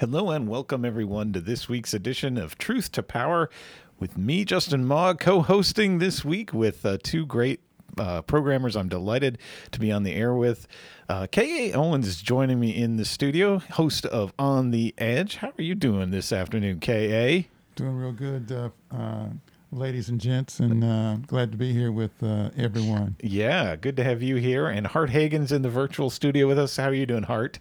[0.00, 3.48] Hello and welcome everyone to this week's edition of Truth to Power
[4.00, 7.60] with me, Justin Mog, co hosting this week with uh, two great
[7.96, 9.38] uh, programmers I'm delighted
[9.70, 10.66] to be on the air with.
[11.08, 11.72] Uh, K.A.
[11.74, 15.36] Owens is joining me in the studio, host of On the Edge.
[15.36, 17.48] How are you doing this afternoon, K.A.?
[17.76, 19.28] Doing real good, uh, uh,
[19.70, 23.14] ladies and gents, and uh, glad to be here with uh, everyone.
[23.22, 24.66] Yeah, good to have you here.
[24.66, 26.76] And Hart Hagan's in the virtual studio with us.
[26.78, 27.60] How are you doing, Hart?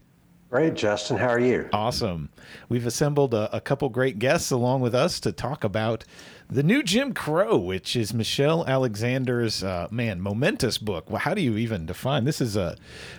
[0.53, 1.17] Great, Justin.
[1.17, 1.67] How are you?
[1.73, 2.29] Awesome.
[2.69, 6.05] We've assembled a, a, couple great guests along with us to talk about
[6.47, 11.09] the new Jim Crow, which is Michelle Alexander's uh, man momentous book.
[11.09, 12.39] Well, how do you even define this?
[12.39, 12.77] Is a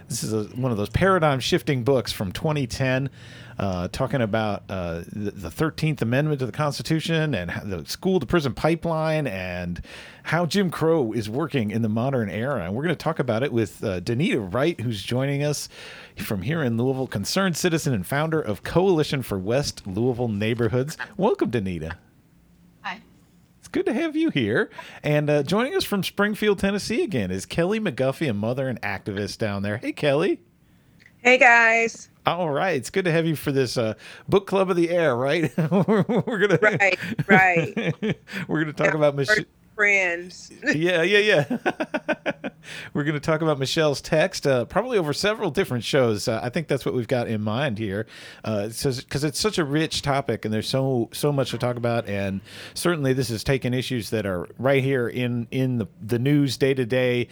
[0.09, 3.11] this is a, one of those paradigm shifting books from 2010
[3.59, 8.55] uh, talking about uh, the Thirteenth Amendment to the Constitution and the school to prison
[8.55, 9.81] pipeline and
[10.25, 12.65] how Jim Crow is working in the modern era.
[12.65, 15.69] And we're going to talk about it with uh, De'Nita Wright, who's joining us
[16.17, 20.97] from here in Louisville, concerned citizen and founder of Coalition for West Louisville Neighborhoods.
[21.17, 21.97] Welcome, Danita.
[22.83, 23.01] Hi.
[23.59, 24.71] It's good to have you here.
[25.03, 29.39] And uh, joining us from Springfield, Tennessee again is Kelly McGuffey, a mother and activist
[29.39, 29.77] down there.
[29.79, 30.41] Hey, Kelly.
[31.19, 32.09] Hey, guys.
[32.27, 33.95] All right, it's good to have you for this uh,
[34.29, 35.53] book club of the air, right?
[35.59, 38.17] we're, we're, gonna right, right.
[38.49, 39.45] we're gonna talk yeah, about Michelle
[39.75, 40.51] friends.
[40.75, 41.59] yeah, yeah, yeah.
[42.95, 46.29] We're going to talk about Michelle's text, uh, probably over several different shows.
[46.29, 48.07] Uh, I think that's what we've got in mind here,
[48.43, 52.09] because uh, it's such a rich topic, and there's so so much to talk about.
[52.09, 52.41] And
[52.73, 56.73] certainly, this is taking issues that are right here in in the, the news day
[56.73, 57.29] to day,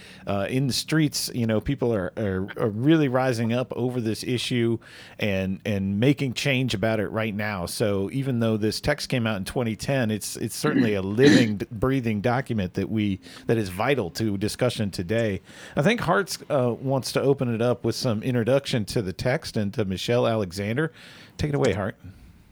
[0.49, 1.31] in the streets.
[1.33, 4.79] You know, people are, are, are really rising up over this issue
[5.19, 7.67] and and making change about it right now.
[7.67, 12.21] So even though this text came out in 2010, it's it's certainly a living, breathing
[12.21, 12.32] document
[12.75, 15.41] that we that is vital to discussion today.
[15.77, 19.57] I think Hart's uh, wants to open it up with some introduction to the text
[19.57, 20.93] and to Michelle Alexander.
[21.37, 21.97] Take it away, Hart.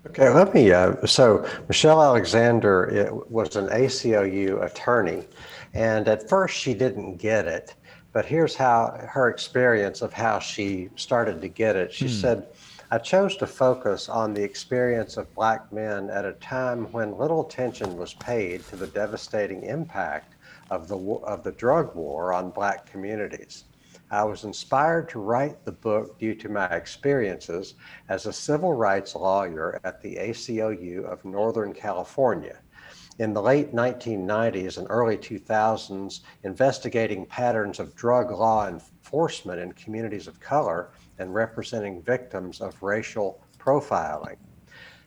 [0.06, 0.72] Okay, let me.
[0.72, 5.26] Uh, so Michelle Alexander was an ACLU attorney,
[5.74, 7.74] and at first she didn't get it.
[8.12, 11.92] But here's how her experience of how she started to get it.
[11.92, 12.12] She hmm.
[12.12, 12.46] said
[12.92, 17.46] I chose to focus on the experience of Black men at a time when little
[17.46, 20.34] attention was paid to the devastating impact
[20.72, 23.66] of the, of the drug war on Black communities.
[24.10, 27.74] I was inspired to write the book due to my experiences
[28.08, 32.58] as a civil rights lawyer at the ACLU of Northern California.
[33.20, 40.26] In the late 1990s and early 2000s, investigating patterns of drug law enforcement in communities
[40.26, 40.90] of color
[41.20, 44.36] and representing victims of racial profiling.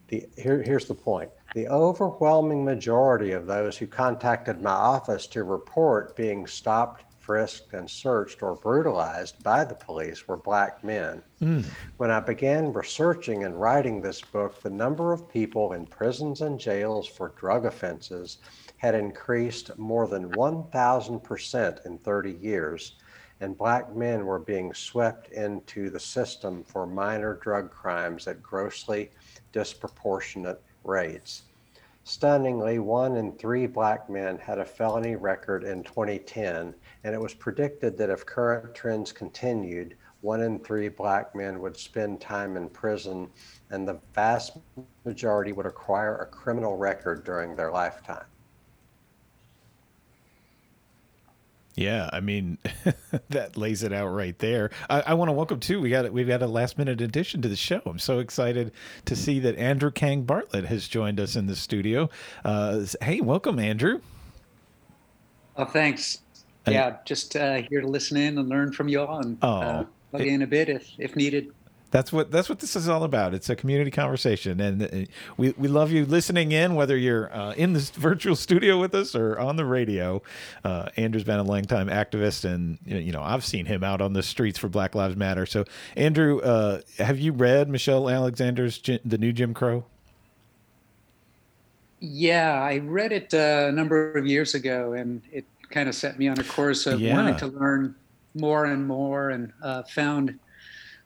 [0.08, 5.44] The, here, here's the point the overwhelming majority of those who contacted my office to
[5.44, 11.22] report being stopped, frisked, and searched or brutalized by the police were black men.
[11.42, 11.66] Mm.
[11.98, 16.60] When I began researching and writing this book, the number of people in prisons and
[16.60, 18.40] jails for drug offenses
[18.78, 22.96] had increased more than 1,000% in 30 years
[23.44, 29.12] and black men were being swept into the system for minor drug crimes at grossly
[29.52, 31.44] disproportionate rates.
[32.06, 36.74] Stunningly, one in three black men had a felony record in 2010,
[37.04, 41.76] and it was predicted that if current trends continued, one in three black men would
[41.76, 43.30] spend time in prison,
[43.72, 44.58] and the vast
[45.04, 48.24] majority would acquire a criminal record during their lifetime.
[51.76, 52.60] Yeah, I mean
[53.30, 54.70] that lays it out right there.
[54.90, 55.82] I, I want to welcome too.
[55.82, 57.82] We got we've got a last minute addition to the show.
[57.86, 58.72] I'm so excited
[59.06, 62.10] to see that Andrew Kang Bartlett has joined us in the studio.
[62.46, 64.02] Uh, hey, welcome, Andrew.
[65.58, 66.20] Oh, thanks.
[66.68, 69.86] yeah, just uh, here to listen in and learn from you all, and oh, uh,
[70.12, 71.52] plug in a bit if if needed.
[71.94, 73.36] That's what that's what this is all about.
[73.36, 77.52] It's a community conversation, and uh, we, we love you listening in, whether you're uh,
[77.52, 80.20] in this virtual studio with us or on the radio.
[80.64, 84.14] Uh, Andrew's been a long time activist, and you know I've seen him out on
[84.14, 85.46] the streets for Black Lives Matter.
[85.46, 85.66] So,
[85.96, 89.86] Andrew, uh, have you read Michelle Alexander's The New Jim Crow?
[92.00, 96.18] Yeah, I read it uh, a number of years ago, and it kind of set
[96.18, 97.14] me on a course of yeah.
[97.14, 97.94] wanting to learn
[98.34, 100.40] more and more, and uh, found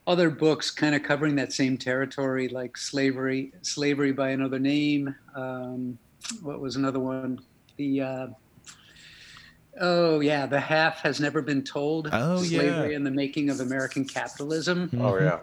[0.08, 5.14] other books kind of covering that same territory, like slavery, slavery by another name.
[5.36, 6.00] Um,
[6.42, 7.42] what was another one?
[7.76, 8.28] The uh,
[9.82, 12.10] oh yeah, the half has never been told.
[12.12, 12.96] Oh slavery yeah.
[12.96, 14.88] and the making of American capitalism.
[14.88, 15.02] Mm-hmm.
[15.02, 15.40] Oh yeah.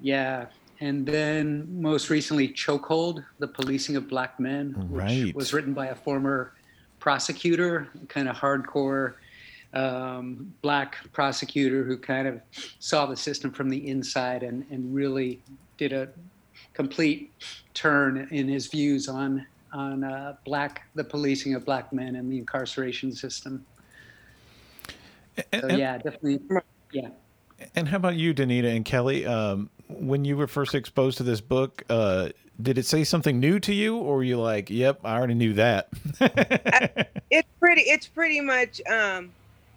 [0.00, 0.46] Yeah,
[0.80, 5.34] and then most recently, Chokehold: The Policing of Black Men, which right.
[5.34, 6.52] was written by a former
[7.00, 9.14] prosecutor, kind of hardcore
[9.74, 12.40] um, black prosecutor who kind of
[12.78, 15.40] saw the system from the inside and, and really
[15.78, 16.08] did a
[16.72, 17.32] complete
[17.74, 22.38] turn in his views on on uh, black the policing of black men and the
[22.38, 23.64] incarceration system.
[25.52, 26.40] And, So and- yeah, definitely.
[26.92, 27.08] Yeah.
[27.74, 29.26] and how about you, De'Nita and Kelly?
[29.26, 32.28] Um, when you were first exposed to this book, uh,
[32.62, 35.54] did it say something new to you, or were you like, "Yep, I already knew
[35.54, 35.88] that"?
[37.30, 39.30] it's pretty it's pretty much um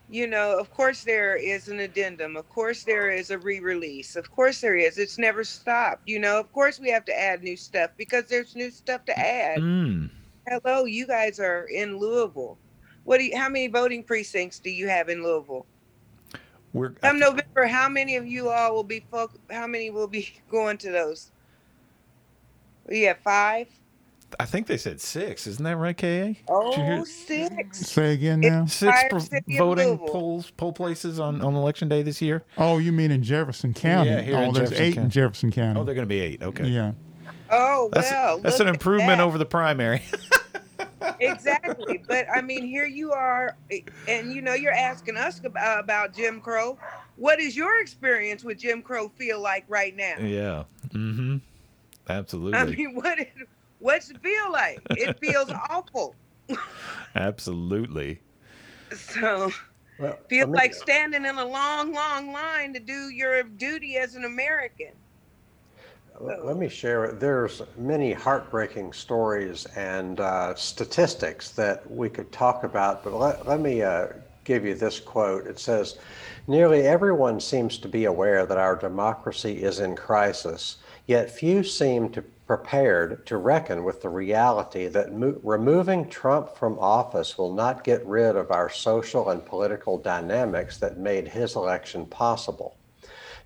[0.10, 2.36] you know of course there is an addendum.
[2.38, 4.16] Of course there is a re-release.
[4.16, 4.98] Of course there is.
[4.98, 6.40] It's never stopped you know.
[6.40, 9.60] Of course we have to add new stuff because there's new stuff to add.
[9.60, 10.10] Mm.
[10.48, 12.58] hello you guys are in louisville.
[13.04, 15.66] What do you how many voting precincts do you have in louisville?
[16.74, 19.06] We're come november how many of you all will be
[19.50, 21.32] how many will be going to those?
[22.88, 23.68] We have five
[24.40, 25.48] I think they said six.
[25.48, 26.06] Isn't that right, Ka?
[26.08, 28.64] Did you oh hear- six Say again now.
[28.64, 32.44] It's- Six pro- voting polls, poll places on, on election day this year.
[32.58, 34.10] Oh, you mean in Jefferson County?
[34.12, 35.06] Yeah, here oh, in there's Jefferson eight County.
[35.06, 35.80] in Jefferson County.
[35.80, 36.44] Oh, they're going to be eight.
[36.44, 36.68] Okay.
[36.68, 36.92] Yeah.
[37.52, 39.24] oh That's, well that's look an improvement that.
[39.24, 40.02] over the primary.
[41.20, 43.56] exactly but i mean here you are
[44.08, 46.78] and you know you're asking us about, about jim crow
[47.16, 50.64] what does your experience with jim crow feel like right now yeah.
[50.90, 51.38] Mm-hmm.
[52.10, 52.58] Absolutely.
[52.60, 53.32] i mean what it,
[53.80, 56.16] what's it feel like it feels awful
[57.16, 58.22] Absolutely.
[58.94, 59.52] so
[59.98, 63.98] Well, feel let me- like standing in a long long line to do your duty
[63.98, 64.94] as an american
[66.20, 67.12] Let let me share.
[67.12, 73.60] There's many heartbreaking stories and uh, statistics that we could talk about, but let, let
[73.60, 74.08] me uh,
[74.44, 75.46] give you this quote.
[75.46, 75.98] It says,
[76.48, 82.10] Nearly everyone seems to be aware that our democracy is in crisis, yet few seem
[82.14, 87.84] to prepared to reckon with the reality that mo- removing Trump from office will not
[87.84, 92.78] get rid of our social and political dynamics that made his election possible.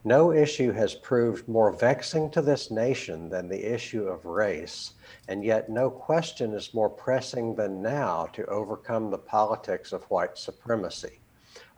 [0.03, 4.93] No issue has proved more vexing to this nation than the issue of race,
[5.27, 10.37] and yet no question is more pressing than now to overcome the politics of white
[10.37, 11.20] supremacy,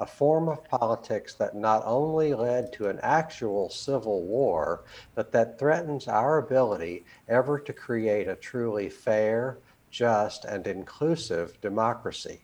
[0.04, 4.84] a form of politics that not only led to an actual civil war,
[5.16, 9.60] but that threatens our ability ever to create a truly fair,
[9.90, 12.42] just, and inclusive democracy.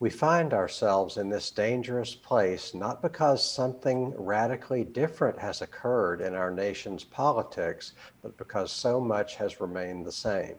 [0.00, 6.34] We find ourselves in this dangerous place not because something radically different has occurred in
[6.34, 10.56] our nation's politics, but because so much has remained the same.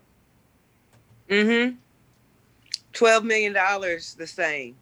[1.29, 1.75] mm-hmm
[2.93, 4.77] 12 million dollars the same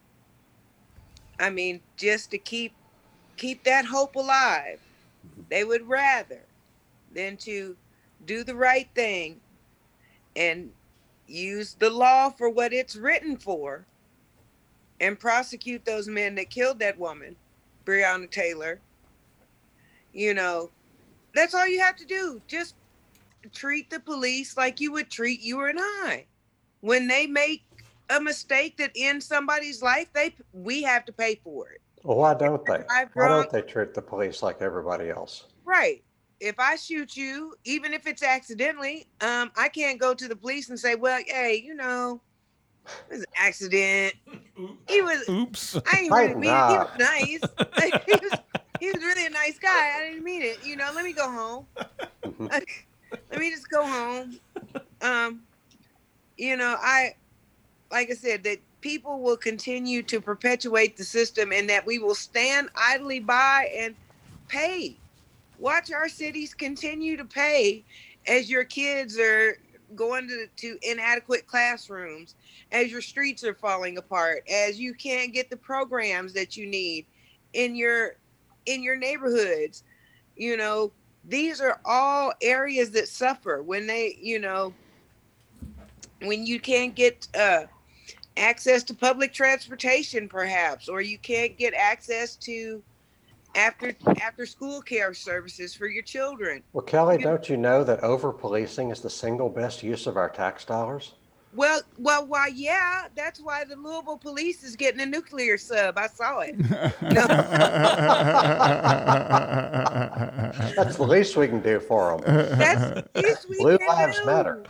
[1.40, 2.74] i mean just to keep
[3.38, 4.80] keep that hope alive.
[5.50, 6.42] They would rather
[7.14, 7.76] than to
[8.26, 9.40] do the right thing
[10.36, 10.72] and
[11.28, 13.86] use the law for what it's written for
[15.00, 17.36] and prosecute those men that killed that woman
[17.86, 18.80] breonna taylor.
[20.14, 20.70] You know
[21.34, 22.42] that's all you have to do.
[22.48, 22.76] Just
[23.54, 26.26] treat the police like you would treat you and i.
[26.82, 27.64] When they make
[28.14, 32.34] a mistake that ends somebody's life they we have to pay for it Well, why
[32.34, 32.84] don't they?
[32.90, 35.46] I've Why don't they treat the police like everybody else?
[35.66, 36.04] Right.
[36.40, 40.70] If I shoot you, even if it's accidentally, um, I can't go to the police
[40.70, 42.22] and say, "Well, hey, you know,
[42.86, 44.14] it was an accident.
[44.88, 45.24] He was.
[45.30, 45.78] Oops.
[45.88, 46.70] I ain't Right really mean it.
[46.70, 48.02] He was nice.
[48.08, 48.40] he was.
[48.80, 49.98] He was really a nice guy.
[49.98, 50.66] I didn't mean it.
[50.66, 50.92] You know.
[50.94, 51.68] Let me go home.
[52.26, 52.50] Mhm.
[53.32, 54.38] let me just go home.
[55.02, 55.44] Um,
[56.38, 57.14] you know, I,
[57.94, 62.16] like I said, that people will continue to perpetuate the system, and that we will
[62.16, 63.94] stand idly by and
[64.48, 64.98] pay.
[65.60, 67.86] Watch our cities continue to pay
[68.28, 69.60] as your kids are
[69.96, 72.34] going to, to inadequate classrooms,
[72.72, 77.06] as your streets are falling apart, as you can't get the programs that you need
[77.54, 78.16] in your
[78.66, 79.84] in your neighborhoods.
[80.36, 80.92] You know,
[81.26, 84.74] these are all areas that suffer when they, you know,
[86.24, 87.66] when you can't get uh,
[88.38, 92.82] access to public transportation, perhaps, or you can't get access to
[93.56, 96.64] after after school care services for your children.
[96.74, 100.30] Well, Kelly, don't you know that over policing is the single best use of our
[100.30, 101.14] tax dollars?
[101.56, 102.48] Well, well, why?
[102.48, 105.98] Yeah, that's why the Louisville police is getting a nuclear sub.
[105.98, 106.58] I saw it.
[110.76, 112.58] That's the least we can do for them.
[112.58, 114.26] That's the least we Blue can lives do.
[114.26, 114.64] matter.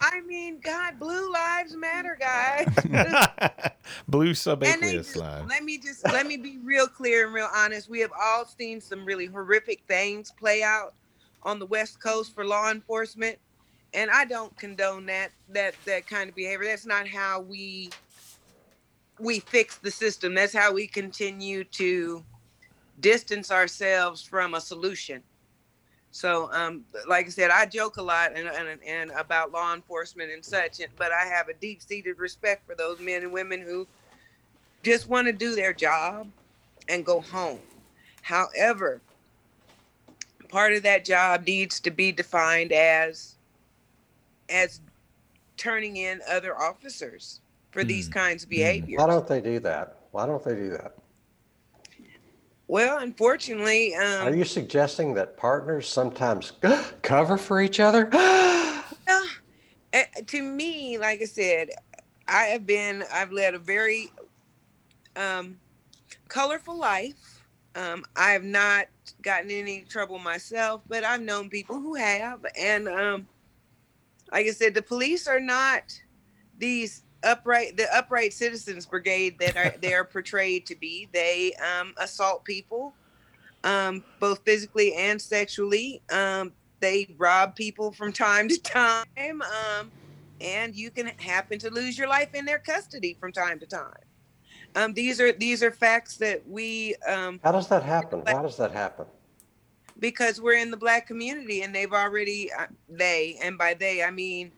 [0.00, 2.68] I mean, God, blue lives matter, guys.
[4.08, 7.48] Blue And they subaqueous just, let me just let me be real clear and real
[7.54, 7.88] honest.
[7.88, 10.94] We have all seen some really horrific things play out
[11.42, 13.38] on the West Coast for law enforcement,
[13.94, 16.66] and I don't condone that that that kind of behavior.
[16.66, 17.90] That's not how we
[19.18, 20.34] we fix the system.
[20.34, 22.24] That's how we continue to
[23.00, 25.22] distance ourselves from a solution.
[26.10, 30.32] So, um, like I said, I joke a lot and, and, and about law enforcement
[30.32, 33.86] and such, but I have a deep seated respect for those men and women who
[34.82, 36.28] just want to do their job
[36.88, 37.60] and go home.
[38.22, 39.00] However,
[40.48, 43.34] part of that job needs to be defined as
[44.48, 44.80] as
[45.56, 47.40] turning in other officers
[47.70, 47.88] for mm.
[47.88, 48.98] these kinds of behaviors.
[48.98, 49.96] Why don't they do that?
[50.12, 50.94] Why don't they do that?
[52.66, 56.52] Well, unfortunately, um, are you suggesting that partners sometimes
[57.02, 58.10] cover for each other?
[58.12, 58.82] uh,
[60.26, 61.70] to me, like I said,
[62.26, 64.12] I have been, I've led a very
[65.16, 65.58] um,
[66.28, 67.42] colorful life.
[67.74, 68.86] Um, I have not
[69.22, 72.44] gotten any trouble myself, but I've known people who have.
[72.58, 73.26] And um,
[74.32, 76.00] like I said, the police are not
[76.58, 81.08] these upright the upright citizens brigade that are they are portrayed to be.
[81.12, 82.94] They um, assault people
[83.64, 86.02] um, both physically and sexually.
[86.10, 89.90] Um, they rob people from time to time um,
[90.40, 93.92] and you can happen to lose your life in their custody from time to time.
[94.76, 98.22] Um, these are these are facts that we um, how does that happen?
[98.26, 99.06] How does that happen
[99.98, 104.10] because we're in the black community and they've already uh, they and by they i
[104.10, 104.52] mean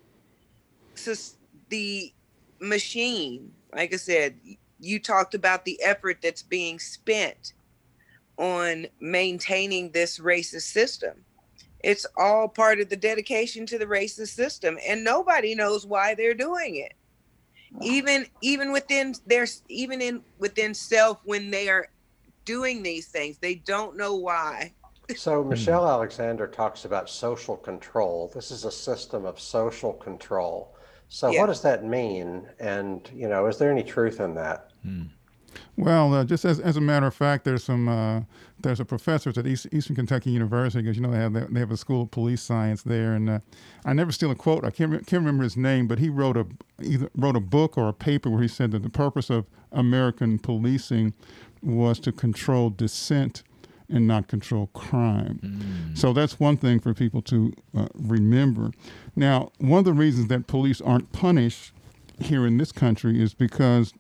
[1.70, 2.12] the
[2.60, 3.52] machine.
[3.74, 4.38] Like I said,
[4.78, 7.54] you talked about the effort that's being spent
[8.36, 11.24] on maintaining this racist system.
[11.82, 16.34] It's all part of the dedication to the racist system, and nobody knows why they're
[16.34, 16.92] doing it.
[17.82, 21.88] Even even within their even in within self when they are
[22.44, 24.74] doing these things, they don't know why.
[25.16, 28.30] So Michelle Alexander talks about social control.
[28.34, 30.74] This is a system of social control.
[31.08, 31.40] So yeah.
[31.40, 32.48] what does that mean?
[32.58, 34.70] And, you know, is there any truth in that?
[34.82, 35.06] Hmm.
[35.76, 38.20] Well, uh, just as, as a matter of fact, there's some uh,
[38.60, 41.70] there's a professor at East, Eastern Kentucky University because you know they have they have
[41.70, 43.38] a school of police science there, and uh,
[43.84, 44.64] I never steal a quote.
[44.64, 46.46] I can't can't remember his name, but he wrote a
[46.82, 50.38] either wrote a book or a paper where he said that the purpose of American
[50.38, 51.14] policing
[51.62, 53.42] was to control dissent
[53.90, 55.40] and not control crime.
[55.42, 55.98] Mm.
[55.98, 58.70] So that's one thing for people to uh, remember.
[59.16, 61.72] Now, one of the reasons that police aren't punished
[62.20, 63.92] here in this country is because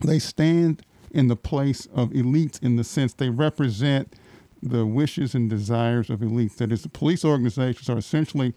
[0.00, 4.14] they stand in the place of elites in the sense they represent
[4.62, 6.56] the wishes and desires of elites.
[6.56, 8.54] That is, the police organizations are essentially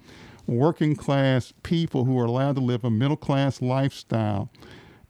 [0.47, 4.49] working class people who are allowed to live a middle class lifestyle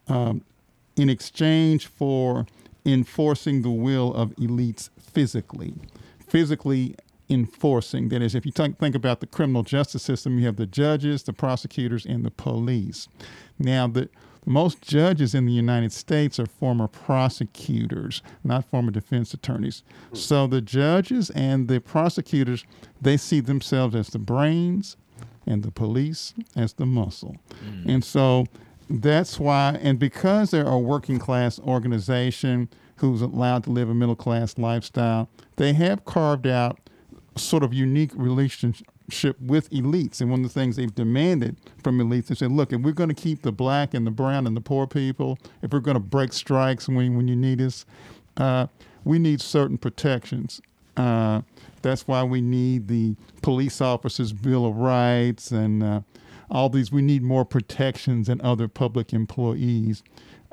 [0.08, 0.44] um,
[0.96, 2.46] in exchange for
[2.84, 5.74] enforcing the will of elites physically.
[6.26, 6.96] Physically
[7.28, 8.08] enforcing.
[8.08, 11.22] That is, if you t- think about the criminal justice system, you have the judges,
[11.22, 13.08] the prosecutors, and the police.
[13.58, 14.08] Now, the
[14.44, 19.82] most judges in the United States are former prosecutors, not former defense attorneys.
[20.12, 22.64] So the judges and the prosecutors,
[23.00, 24.96] they see themselves as the brains
[25.46, 27.36] and the police as the muscle.
[27.64, 27.94] Mm.
[27.94, 28.46] And so
[28.90, 32.68] that's why, and because they're a working class organization
[33.02, 36.78] who's allowed to live a middle class lifestyle, they have carved out
[37.36, 38.86] sort of unique relationship
[39.40, 40.20] with elites.
[40.20, 43.08] And one of the things they've demanded from elites is said, look, if we're going
[43.08, 46.00] to keep the black and the brown and the poor people, if we're going to
[46.00, 47.84] break strikes when, when you need us,
[48.36, 48.68] uh,
[49.04, 50.60] we need certain protections.
[50.96, 51.40] Uh,
[51.82, 56.00] that's why we need the police officers' Bill of Rights and uh,
[56.52, 56.92] all these.
[56.92, 60.04] We need more protections than other public employees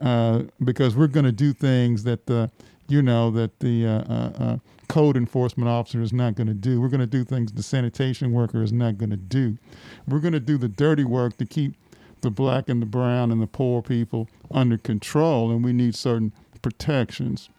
[0.02, 2.50] uh, because we're going to do things that the,
[2.88, 6.82] you know, that the uh, uh, uh code enforcement officer is not going to do.
[6.82, 9.58] We're going to do things the sanitation worker is not going to do.
[10.08, 11.76] We're going to do the dirty work to keep
[12.22, 16.34] the black and the brown and the poor people under control, and we need certain
[16.62, 17.50] protections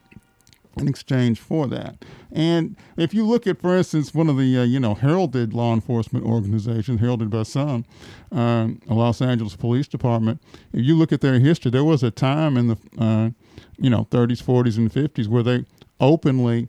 [0.81, 2.05] in exchange for that.
[2.33, 5.75] And if you look at, for instance, one of the uh, you know heralded law
[5.75, 7.85] enforcement organizations, heralded by some,
[8.33, 10.41] um, Los Angeles Police Department.
[10.73, 13.31] If you look at their history, there was a time in the uh,
[13.79, 15.65] you know 30s, 40s, and 50s where they
[16.01, 16.69] openly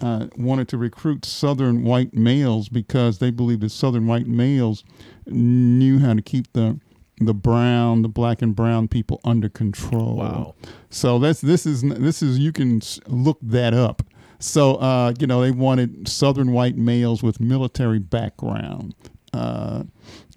[0.00, 4.84] uh, wanted to recruit Southern white males because they believed that Southern white males
[5.26, 6.78] knew how to keep the
[7.20, 10.16] the brown, the black and brown people under control.
[10.16, 10.54] Wow!
[10.90, 14.02] So that's this is this is you can look that up.
[14.38, 18.94] So uh, you know they wanted Southern white males with military background,
[19.32, 19.84] uh,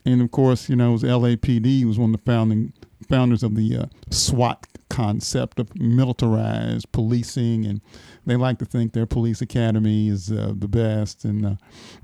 [0.06, 2.74] and of course you know it was LAPD was one of the founding
[3.08, 4.66] founders of the uh, SWAT
[5.02, 7.82] concept of militarized policing and
[8.26, 11.56] they like to think their police academy is uh, the best, and uh,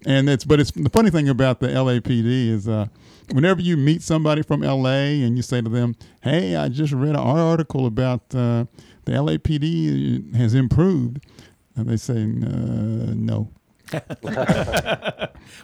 [0.05, 2.87] and it's but it's the funny thing about the LAPD is uh,
[3.31, 7.11] whenever you meet somebody from LA and you say to them, "Hey, I just read
[7.11, 8.65] an article about uh,
[9.05, 11.23] the LAPD has improved,"
[11.75, 13.51] and they say, uh, "No."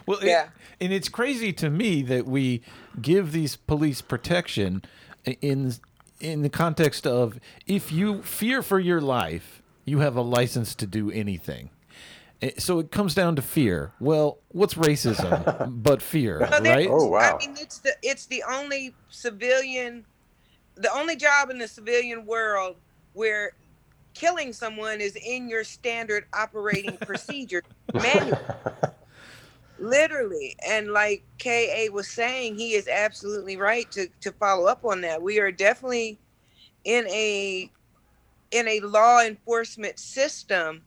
[0.05, 0.43] well, yeah.
[0.43, 0.49] It,
[0.79, 2.61] and it's crazy to me that we
[3.01, 4.83] give these police protection
[5.41, 5.73] in
[6.19, 10.87] in the context of if you fear for your life, you have a license to
[10.87, 11.69] do anything.
[12.41, 13.93] Eh, so it comes down to fear.
[13.99, 16.87] Well, what's racism but fear, right?
[16.89, 17.37] Oh wow!
[17.41, 20.05] I mean, it's the it's the only civilian,
[20.75, 22.75] the only job in the civilian world
[23.13, 23.53] where
[24.13, 28.39] killing someone is in your standard operating procedure manual.
[29.83, 30.55] Literally.
[30.65, 35.21] And like KA was saying, he is absolutely right to, to follow up on that.
[35.21, 36.19] We are definitely
[36.85, 37.69] in a
[38.51, 40.83] in a law enforcement system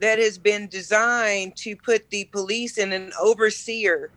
[0.00, 4.10] that has been designed to put the police in an overseer.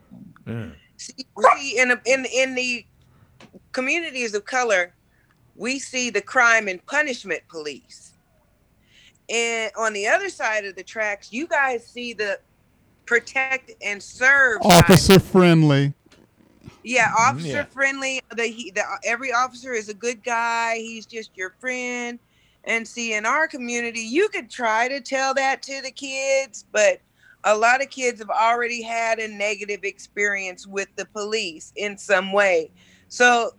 [0.45, 0.73] Mm.
[0.97, 1.13] See,
[1.53, 2.85] see in, a, in in the
[3.71, 4.93] communities of color,
[5.55, 8.13] we see the crime and punishment police.
[9.29, 12.39] And on the other side of the tracks, you guys see the
[13.09, 14.61] protect and serve.
[14.61, 15.23] Officer side.
[15.23, 15.93] friendly.
[16.83, 17.65] Yeah, officer yeah.
[17.65, 18.21] friendly.
[18.31, 20.75] The, he, the every officer is a good guy.
[20.75, 22.19] He's just your friend.
[22.65, 27.01] And see, in our community, you could try to tell that to the kids, but
[27.45, 32.31] a lot of kids have already had a negative experience with the police in some
[32.31, 32.69] way.
[33.07, 33.51] So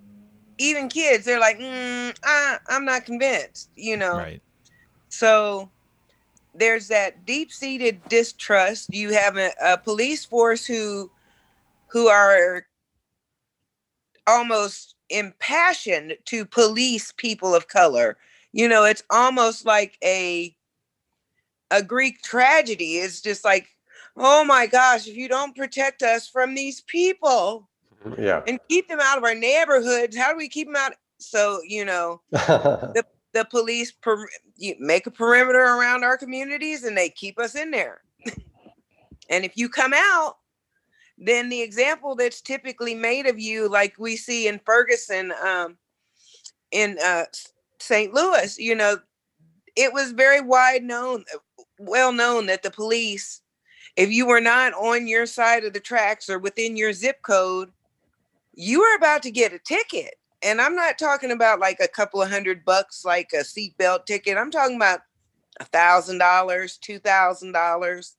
[0.59, 4.19] even kids, they're like, mm, I, I'm not convinced, you know.
[4.19, 4.42] Right.
[5.09, 5.71] So
[6.54, 8.92] there's that deep-seated distrust.
[8.92, 11.11] You have a, a police force who
[11.88, 12.66] who are
[14.26, 18.16] almost impassioned to police people of color.
[18.52, 20.54] You know, it's almost like a
[21.71, 22.99] a Greek tragedy.
[22.99, 23.69] It's just like,
[24.16, 27.69] oh my gosh, if you don't protect us from these people,
[28.04, 28.23] mm-hmm.
[28.23, 30.95] yeah, and keep them out of our neighborhoods, how do we keep them out?
[31.19, 34.27] So you know, the the police per,
[34.79, 38.03] make a perimeter around our communities and they keep us in there.
[39.31, 40.37] and if you come out,
[41.19, 45.76] then the example that's typically made of you, like we see in Ferguson, um,
[46.73, 47.25] in uh,
[47.78, 48.13] St.
[48.15, 48.97] Louis, you know,
[49.76, 51.25] it was very wide known,
[51.78, 53.43] well known that the police,
[53.97, 57.71] if you were not on your side of the tracks or within your zip code,
[58.54, 62.23] you were about to get a ticket and I'm not talking about like a couple
[62.23, 64.39] of hundred bucks, like a seatbelt ticket.
[64.39, 65.00] I'm talking about
[65.59, 68.17] a thousand dollars, two thousand dollars,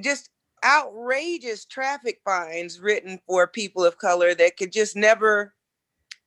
[0.00, 0.30] just
[0.64, 5.54] outrageous traffic fines written for people of color that could just never,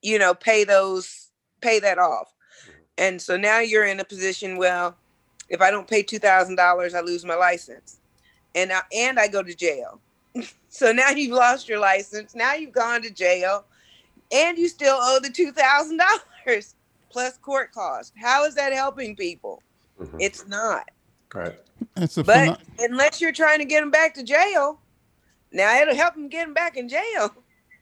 [0.02, 2.34] you know, pay those, pay that off.
[2.64, 2.80] Mm-hmm.
[2.98, 4.96] And so now you're in a position, well,
[5.50, 8.00] if I don't pay two thousand dollars, I lose my license,
[8.56, 10.00] and I, and I go to jail.
[10.70, 12.34] so now you've lost your license.
[12.34, 13.66] Now you've gone to jail
[14.32, 16.00] and you still owe the two thousand
[16.46, 16.76] dollars
[17.10, 18.12] plus court costs.
[18.20, 19.62] How is that helping people?
[20.00, 20.18] Mm-hmm.
[20.20, 20.90] It's not.
[21.34, 21.60] Right.
[21.98, 24.80] It's a but unless you're trying to get them back to jail,
[25.52, 27.34] now it'll help them get them back in jail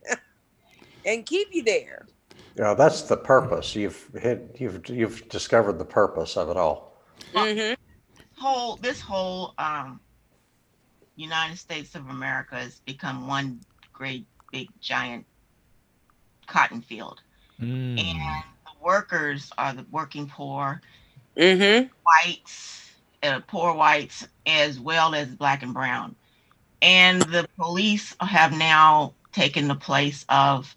[1.05, 2.07] and keep you there.
[2.55, 3.75] Yeah, that's the purpose.
[3.75, 7.01] You've hit, you've you've discovered the purpose of it all.
[7.33, 7.73] Mm-hmm.
[8.37, 9.99] Whole this whole um,
[11.15, 13.61] United States of America has become one
[13.93, 15.25] great big giant
[16.49, 17.21] cotton field.
[17.61, 17.99] Mm.
[17.99, 20.81] And the workers are the working poor,
[21.37, 21.87] mm-hmm.
[22.05, 22.91] whites,
[23.23, 26.15] uh, poor whites, as well as black and brown.
[26.81, 30.75] And the police have now taken the place of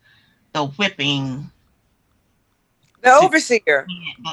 [0.53, 1.51] the whipping.
[3.03, 3.87] The overseer.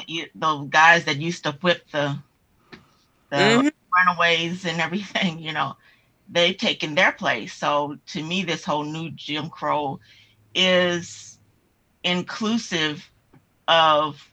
[0.06, 2.18] The, the guys that used to whip the,
[3.30, 3.68] the mm-hmm.
[4.06, 5.76] runaways and everything, you know,
[6.28, 7.54] they've taken their place.
[7.54, 10.00] So to me, this whole new Jim Crow
[10.54, 11.29] is
[12.04, 13.08] inclusive
[13.68, 14.26] of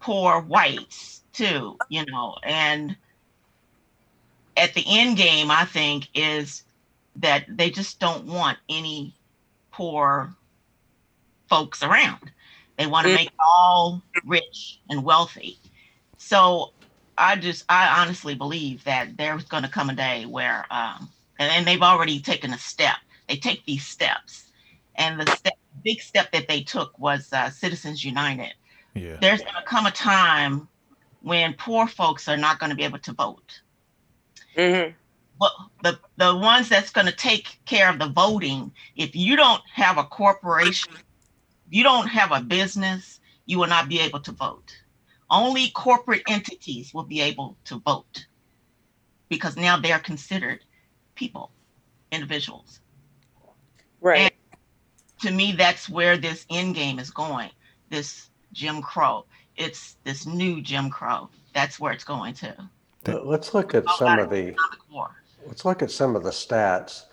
[0.00, 2.96] poor whites too, you know, and
[4.56, 6.64] at the end game, I think is
[7.16, 9.14] that they just don't want any
[9.70, 10.34] poor
[11.48, 12.30] folks around.
[12.78, 13.16] They want to mm.
[13.16, 15.58] make all rich and wealthy.
[16.18, 16.72] So
[17.18, 21.50] I just, I honestly believe that there's going to come a day where, um, and,
[21.50, 22.96] and they've already taken a step.
[23.28, 24.44] They take these steps,
[24.94, 28.52] and the step big step that they took was uh, Citizens United.
[28.94, 29.16] Yeah.
[29.20, 30.68] There's going to come a time
[31.22, 33.60] when poor folks are not going to be able to vote.
[34.56, 34.92] Mm-hmm.
[35.40, 39.62] Well, the the ones that's going to take care of the voting, if you don't
[39.72, 40.94] have a corporation,
[41.70, 44.74] you don't have a business, you will not be able to vote.
[45.30, 48.26] Only corporate entities will be able to vote
[49.28, 50.64] because now they are considered
[51.14, 51.50] people,
[52.10, 52.80] individuals.
[54.00, 54.20] Right.
[54.20, 54.35] And
[55.26, 57.50] to me, that's where this end game is going.
[57.90, 59.26] This Jim Crow.
[59.56, 61.28] It's this new Jim Crow.
[61.52, 62.54] That's where it's going to.
[63.06, 64.54] Let's look at some of the
[65.46, 67.04] Let's look at some of the stats.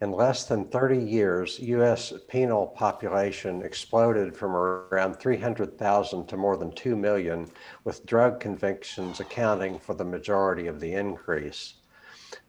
[0.00, 2.12] In less than 30 years, U.S.
[2.28, 7.48] penal population exploded from around 300,000 to more than 2 million,
[7.84, 11.74] with drug convictions accounting for the majority of the increase.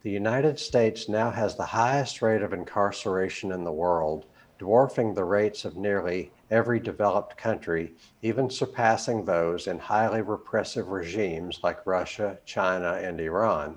[0.02, 4.26] The United States now has the highest rate of incarceration in the world,
[4.64, 11.60] dwarfing the rates of nearly every developed country, even surpassing those in highly repressive regimes
[11.64, 13.76] like Russia, China, and Iran.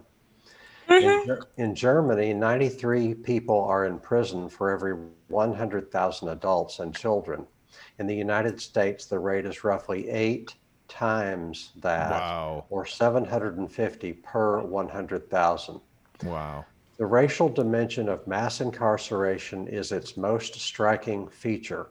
[0.88, 1.30] Mm-hmm.
[1.32, 4.94] In, in, Germany, 93 people are in prison for every
[5.26, 7.44] 100,000 adults and children.
[7.98, 10.54] In the United States, the rate is roughly eight
[10.86, 12.64] times that, wow.
[12.70, 15.80] or 750 per 100,000.
[16.22, 16.64] Wow.
[16.98, 21.88] The racial dimension of mass incarceration is its most striking feature.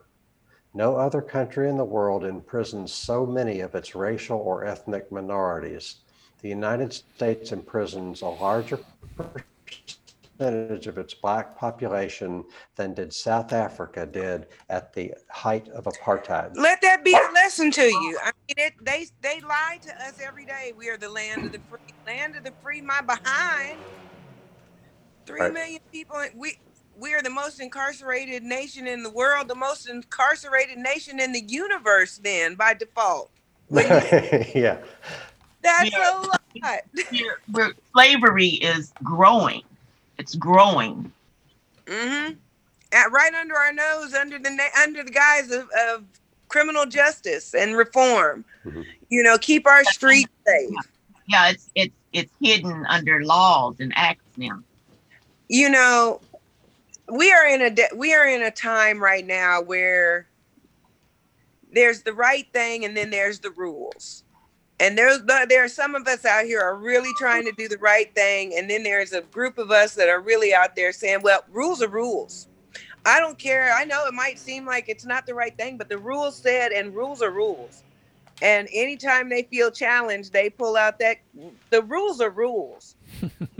[0.74, 5.96] No other country in the world imprisons so many of its racial or ethnic minorities
[6.42, 8.78] the United States imprisons a larger
[10.38, 12.44] percentage of its black population
[12.76, 16.56] than did South Africa did at the height of apartheid.
[16.56, 18.18] Let that be a lesson to you.
[18.22, 20.72] I mean, it, they they lie to us every day.
[20.76, 22.80] We are the land of the free, land of the free.
[22.80, 23.78] My behind.
[25.26, 25.52] Three right.
[25.52, 26.22] million people.
[26.34, 26.58] We
[26.98, 31.42] we are the most incarcerated nation in the world, the most incarcerated nation in the
[31.46, 32.18] universe.
[32.18, 33.30] Then by default.
[33.70, 34.78] yeah.
[35.62, 36.40] That's a lot.
[37.50, 39.62] Where, slavery is growing.
[40.18, 41.10] It's growing.
[41.86, 42.34] Mm-hmm.
[42.92, 46.04] At, right under our nose, under the under the guise of, of
[46.48, 48.44] criminal justice and reform.
[48.64, 48.82] Mm-hmm.
[49.08, 50.70] You know, keep our streets safe.
[51.28, 54.60] Yeah, it's it's it's hidden under laws and acts now.
[55.48, 56.20] You know,
[57.12, 60.26] we are in a de- we are in a time right now where
[61.72, 64.24] there's the right thing and then there's the rules.
[64.80, 67.78] And there's there are some of us out here are really trying to do the
[67.78, 71.20] right thing and then there's a group of us that are really out there saying
[71.22, 72.48] well rules are rules.
[73.06, 73.72] I don't care.
[73.72, 76.72] I know it might seem like it's not the right thing but the rules said
[76.72, 77.84] and rules are rules.
[78.42, 81.18] And anytime they feel challenged they pull out that
[81.70, 82.95] the rules are rules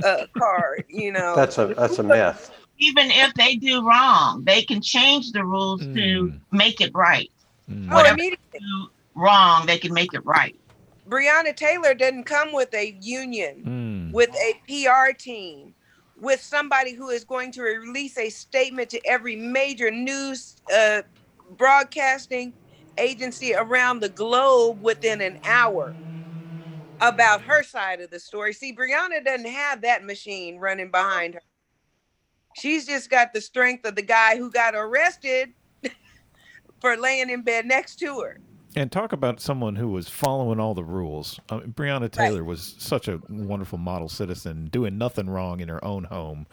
[0.04, 4.62] uh, card you know that's a that's a myth even if they do wrong they
[4.62, 5.94] can change the rules mm.
[5.94, 7.30] to make it right
[7.70, 7.92] mm.
[7.92, 10.56] whatever oh, they do wrong they can make it right
[11.08, 14.12] Breonna Taylor didn't come with a union, mm.
[14.12, 15.74] with a PR team,
[16.20, 21.02] with somebody who is going to release a statement to every major news uh,
[21.56, 22.52] broadcasting
[22.98, 25.94] agency around the globe within an hour
[27.00, 28.52] about her side of the story.
[28.52, 31.42] See, Breonna doesn't have that machine running behind her.
[32.56, 35.52] She's just got the strength of the guy who got arrested
[36.80, 38.40] for laying in bed next to her.
[38.76, 41.40] And talk about someone who was following all the rules.
[41.48, 42.46] I mean, Breonna Taylor right.
[42.46, 46.46] was such a wonderful model citizen, doing nothing wrong in her own home.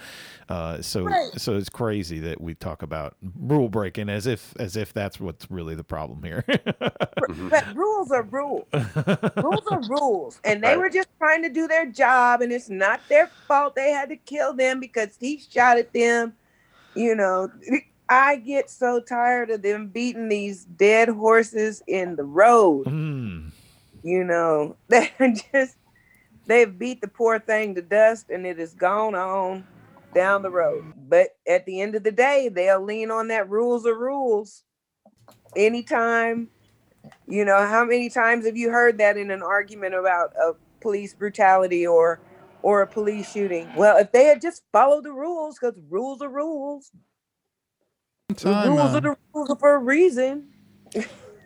[0.48, 1.32] Uh, so, right.
[1.36, 5.52] so it's crazy that we talk about rule breaking as if as if that's what's
[5.52, 6.46] really the problem here.
[6.78, 8.68] but rules are rules.
[9.36, 10.80] rules are rules, and they right.
[10.80, 13.76] were just trying to do their job, and it's not their fault.
[13.76, 16.34] They had to kill them because he shot at them.
[16.96, 17.52] You know,
[18.14, 22.86] I get so tired of them beating these dead horses in the road.
[22.86, 23.50] Mm.
[24.04, 25.12] You know, they
[25.52, 25.78] just
[26.46, 29.66] they've beat the poor thing to dust and it is gone on
[30.14, 30.94] down the road.
[31.10, 34.64] But at the end of the day, they'll lean on that rules are rules.
[35.56, 36.50] Anytime,
[37.28, 41.16] you know, how many times have you heard that in an argument about a police
[41.16, 42.20] brutality or
[42.62, 43.68] or a police shooting?
[43.76, 46.92] Well, if they had just followed the rules, because rules are rules,
[48.34, 50.48] time, the rules uh, are the rules for a reason.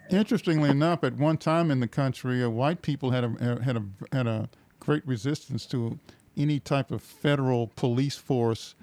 [0.10, 3.78] interestingly enough, at one time in the country, uh, white people had a uh, had
[3.78, 6.00] a had a great resistance to
[6.36, 8.76] any type of federal police force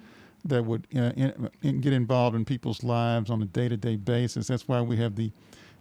[0.43, 3.95] that would uh, in, in get involved in people's lives on a day to day
[3.95, 4.47] basis.
[4.47, 5.31] That's why we have the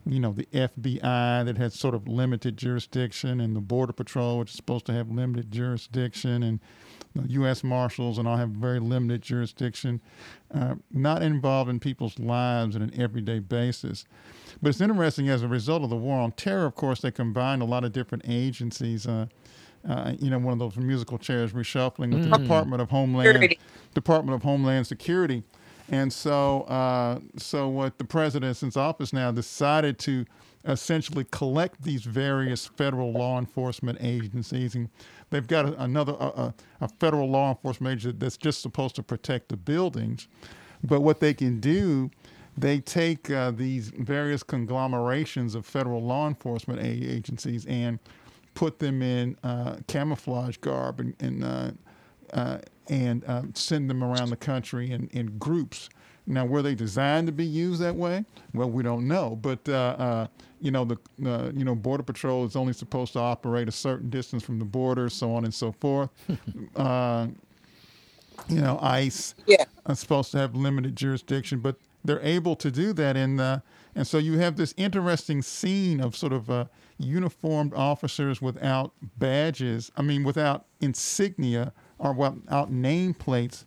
[0.07, 4.51] you know, the FBI that has sort of limited jurisdiction, and the Border Patrol, which
[4.51, 6.61] is supposed to have limited jurisdiction, and
[7.27, 7.63] U.S.
[7.63, 10.01] Marshals and all have very limited jurisdiction,
[10.53, 14.05] uh, not involved in people's lives on an everyday basis.
[14.61, 17.63] But it's interesting as a result of the war on terror, of course, they combined
[17.63, 19.07] a lot of different agencies.
[19.07, 19.27] Uh,
[19.89, 22.31] uh, you know, one of those musical chairs reshuffling with mm.
[22.31, 23.59] the Department of Homeland Security.
[23.93, 25.43] Department of Homeland Security.
[25.91, 30.25] And so, uh, so what the president, since office now, decided to
[30.67, 34.89] essentially collect these various federal law enforcement agencies and
[35.31, 39.49] They've got a, another a, a, federal law enforcement agency that's just supposed to protect
[39.49, 40.29] the buildings,
[40.83, 42.11] but what they can do,
[42.57, 47.99] they take uh, these various conglomerations of federal law enforcement agencies and
[48.55, 51.71] put them in uh, camouflage garb and, and uh,
[52.33, 52.59] uh
[52.89, 55.89] and um, send them around the country in, in groups.
[56.27, 58.25] Now, were they designed to be used that way?
[58.53, 59.37] Well, we don't know.
[59.37, 60.27] But uh, uh,
[60.65, 60.97] you know, the
[61.27, 64.65] uh, you know, Border Patrol is only supposed to operate a certain distance from the
[64.65, 66.11] border, so on and so forth.
[66.75, 67.29] Uh,
[68.49, 69.65] you know, ICE yeah.
[69.89, 73.17] is supposed to have limited jurisdiction, but they're able to do that.
[73.17, 73.41] And
[73.95, 76.65] and so you have this interesting scene of sort of uh,
[76.99, 79.93] uniformed officers without badges.
[79.97, 83.65] I mean, without insignia or without nameplates.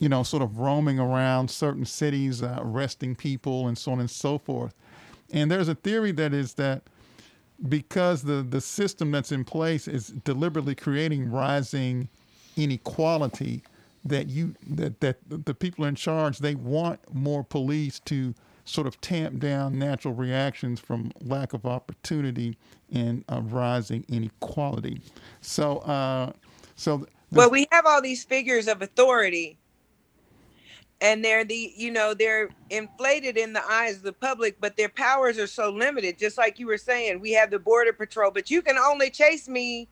[0.00, 4.10] You know, sort of roaming around certain cities, uh, arresting people, and so on and
[4.10, 4.74] so forth.
[5.34, 6.84] And there's a theory that is that
[7.68, 12.08] because the, the system that's in place is deliberately creating rising
[12.56, 13.62] inequality,
[14.04, 19.00] that you that that the people in charge they want more police to sort of
[19.00, 22.56] tamp down natural reactions from lack of opportunity
[22.92, 25.00] and uh, rising inequality.
[25.40, 26.32] So, uh,
[26.76, 29.58] so well, we have all these figures of authority,
[31.00, 34.88] and they're the you know they're inflated in the eyes of the public, but their
[34.88, 36.18] powers are so limited.
[36.18, 39.48] Just like you were saying, we have the border patrol, but you can only chase
[39.48, 39.88] me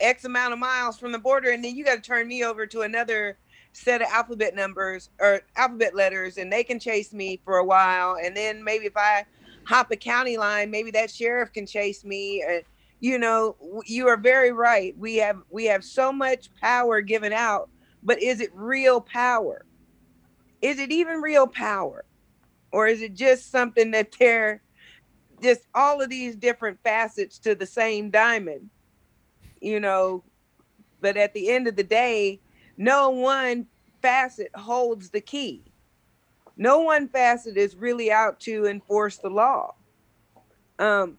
[0.00, 2.66] X amount of miles from the border, and then you got to turn me over
[2.66, 3.38] to another
[3.74, 8.16] set of alphabet numbers or alphabet letters and they can chase me for a while.
[8.22, 9.24] And then maybe if i
[9.64, 12.60] hop a county line maybe that sheriff can chase me uh,
[13.00, 14.96] you know you are very right.
[14.98, 17.68] We have we have so much power given out
[18.02, 19.64] but is it real power
[20.64, 22.04] is it even real power
[22.72, 24.62] or is it just something that they're
[25.42, 28.70] just all of these different facets to the same diamond
[29.60, 30.22] you know
[31.00, 32.40] but at the end of the day
[32.76, 33.66] no one
[34.04, 35.62] facet holds the key.
[36.58, 39.74] No one facet is really out to enforce the law.
[40.78, 41.16] Um,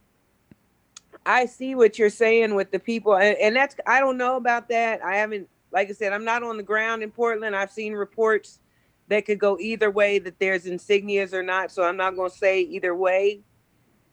[1.25, 4.69] I see what you're saying with the people, and, and that's I don't know about
[4.69, 5.03] that.
[5.03, 7.55] I haven't, like I said, I'm not on the ground in Portland.
[7.55, 8.59] I've seen reports
[9.07, 12.37] that could go either way that there's insignias or not, so I'm not going to
[12.37, 13.41] say either way.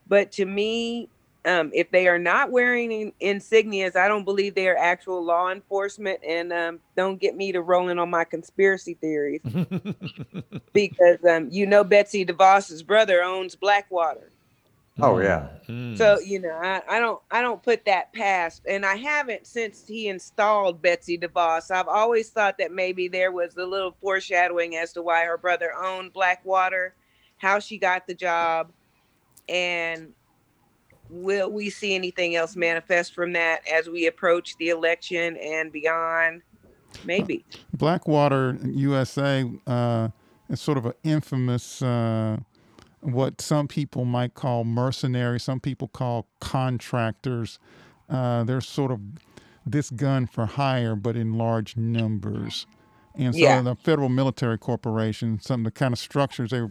[0.06, 1.08] But to me,
[1.44, 6.20] um, if they are not wearing insignias, I don't believe they are actual law enforcement.
[6.26, 9.40] And um, don't get me to rolling on my conspiracy theories
[10.72, 14.30] because um, you know Betsy DeVos's brother owns Blackwater.
[15.00, 15.48] Oh yeah.
[15.68, 15.96] Mm.
[15.96, 19.86] So you know I, I don't I don't put that past, and I haven't since
[19.86, 21.70] he installed Betsy DeVos.
[21.70, 25.72] I've always thought that maybe there was a little foreshadowing as to why her brother
[25.74, 26.94] owned Blackwater,
[27.38, 28.70] how she got the job,
[29.48, 30.12] and
[31.08, 36.42] will we see anything else manifest from that as we approach the election and beyond?
[37.04, 37.44] Maybe.
[37.72, 40.08] Blackwater USA uh,
[40.48, 42.38] is sort of an infamous, uh,
[43.02, 47.58] what some people might call mercenaries, some people call contractors.
[48.08, 49.00] Uh, they're sort of
[49.66, 52.66] this gun for hire, but in large numbers.
[53.14, 53.60] And so yeah.
[53.60, 56.62] the federal military corporation, some of the kind of structures they,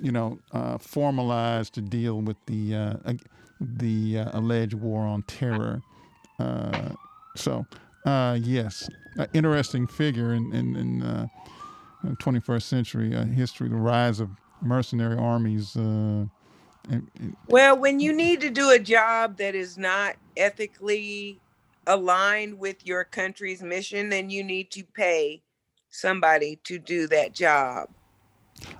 [0.00, 3.12] you know, uh, formalized to deal with the uh,
[3.60, 5.80] the uh, alleged war on terror.
[6.38, 6.90] Uh,
[7.36, 7.66] so,
[8.04, 8.88] uh, yes,
[9.32, 11.30] interesting figure in, in, in
[12.16, 14.30] 21st uh, century uh, history, the rise of
[14.60, 15.76] mercenary armies.
[15.76, 16.26] Uh,
[16.88, 21.40] and, and well, when you need to do a job that is not ethically
[21.86, 25.42] aligned with your country's mission, then you need to pay
[25.90, 27.88] somebody to do that job.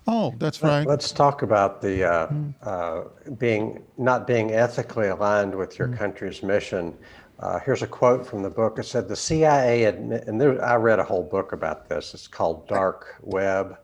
[0.06, 0.86] Oh, that's right.
[0.86, 2.54] Let's talk about the uh, mm.
[2.62, 5.98] uh, being not being ethically aligned with your mm.
[5.98, 6.96] country's mission.
[7.40, 8.78] Uh, here's a quote from the book.
[8.78, 12.14] It said the CIA admit, and there, I read a whole book about this.
[12.14, 13.76] It's called Dark Web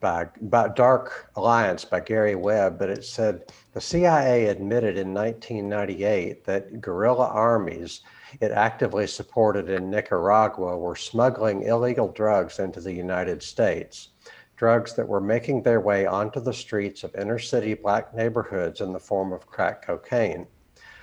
[0.00, 2.78] by, by Dark Alliance by Gary Webb.
[2.78, 8.02] But it said the CIA admitted in 1998 that guerrilla armies
[8.40, 14.08] it actively supported in Nicaragua were smuggling illegal drugs into the United States
[14.56, 18.92] drugs that were making their way onto the streets of inner city black neighborhoods in
[18.92, 20.46] the form of crack cocaine.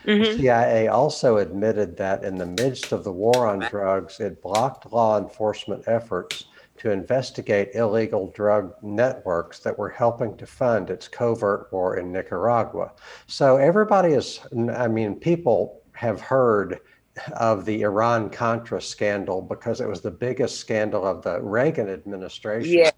[0.06, 0.24] Mm-hmm.
[0.24, 4.92] The CIA also admitted that in the midst of the war on drugs, it blocked
[4.92, 6.46] law enforcement efforts
[6.82, 12.92] to investigate illegal drug networks that were helping to fund its covert war in Nicaragua.
[13.28, 14.40] So everybody is,
[14.76, 16.80] I mean, people have heard
[17.34, 22.74] of the Iran Contra scandal because it was the biggest scandal of the Reagan administration.
[22.74, 22.91] Yeah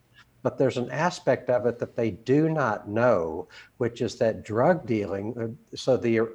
[0.43, 4.85] but there's an aspect of it that they do not know, which is that drug
[4.85, 5.33] dealing.
[5.71, 6.25] Uh, so the uh,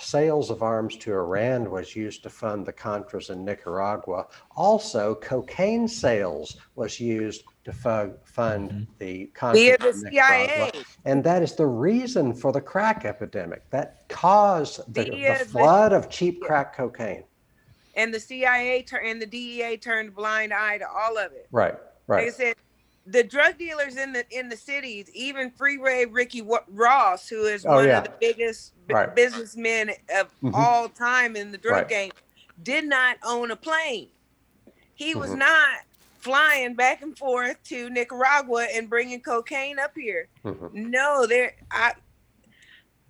[0.00, 4.26] sales of arms to Iran was used to fund the Contras in Nicaragua.
[4.56, 8.16] Also, cocaine sales was used to fund,
[8.70, 8.82] mm-hmm.
[8.98, 10.84] the Contras the in Nicaragua.
[11.04, 16.08] And that is the reason for the crack epidemic that caused the, the flood of
[16.08, 17.24] cheap crack cocaine.
[17.94, 21.48] and the CIA tur- and the DEA turned blind eye to all of it.
[21.52, 21.74] Right.
[22.06, 22.24] Right.
[22.24, 22.56] Like I said,
[23.10, 27.76] the drug dealers in the in the cities, even Freeway Ricky Ross, who is Oh,
[27.76, 27.98] one yeah.
[27.98, 29.14] of the biggest b- Right.
[29.14, 30.52] businessmen of Mhm.
[30.54, 31.88] all time in the drug Right.
[31.88, 32.12] game,
[32.62, 34.10] did not own a plane.
[34.94, 35.38] He was Mhm.
[35.38, 35.78] not
[36.18, 40.28] flying back and forth to Nicaragua and bringing cocaine up here.
[40.44, 40.72] Mhm.
[40.74, 41.54] No, there.
[41.70, 41.94] I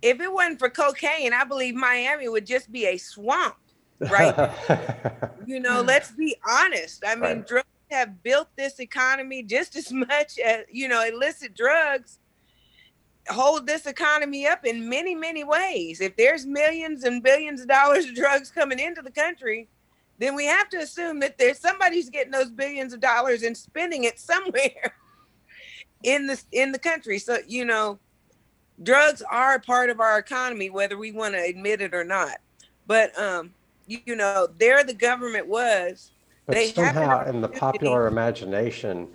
[0.01, 3.55] if it wasn't for cocaine, I believe Miami would just be a swamp.
[3.99, 4.33] Right.
[5.45, 7.03] You know, let's be honest.
[7.05, 7.47] I mean, Right.
[7.47, 12.19] drugs have built this economy just as much as you know illicit drugs
[13.27, 16.01] hold this economy up in many many ways.
[16.01, 19.67] If there's millions and billions of dollars of drugs coming into the country
[20.19, 24.03] then we have to assume that there's somebody's getting those billions of dollars and spending
[24.03, 24.93] it somewhere
[26.03, 27.17] in the in the country.
[27.17, 27.97] So you know
[28.83, 32.37] drugs are a part of our economy whether we want to admit it or not.
[32.85, 33.53] But um
[33.87, 36.11] you, you know there the government was
[36.49, 39.09] But They somehow, in the popular imagination,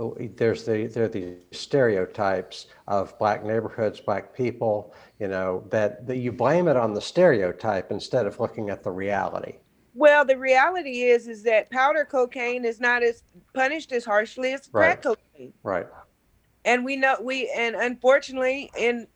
[0.00, 4.92] uh, there's the there are these stereotypes of black neighborhoods, black people.
[5.20, 8.90] You know that, that you blame it on the stereotype instead of looking at the
[8.90, 9.58] reality.
[9.94, 13.22] Well, the reality is is that powder cocaine is not as
[13.54, 15.16] punished as harshly as crack Right.
[15.36, 15.52] cocaine.
[15.62, 15.86] Right.
[16.64, 19.06] And we know we and unfortunately in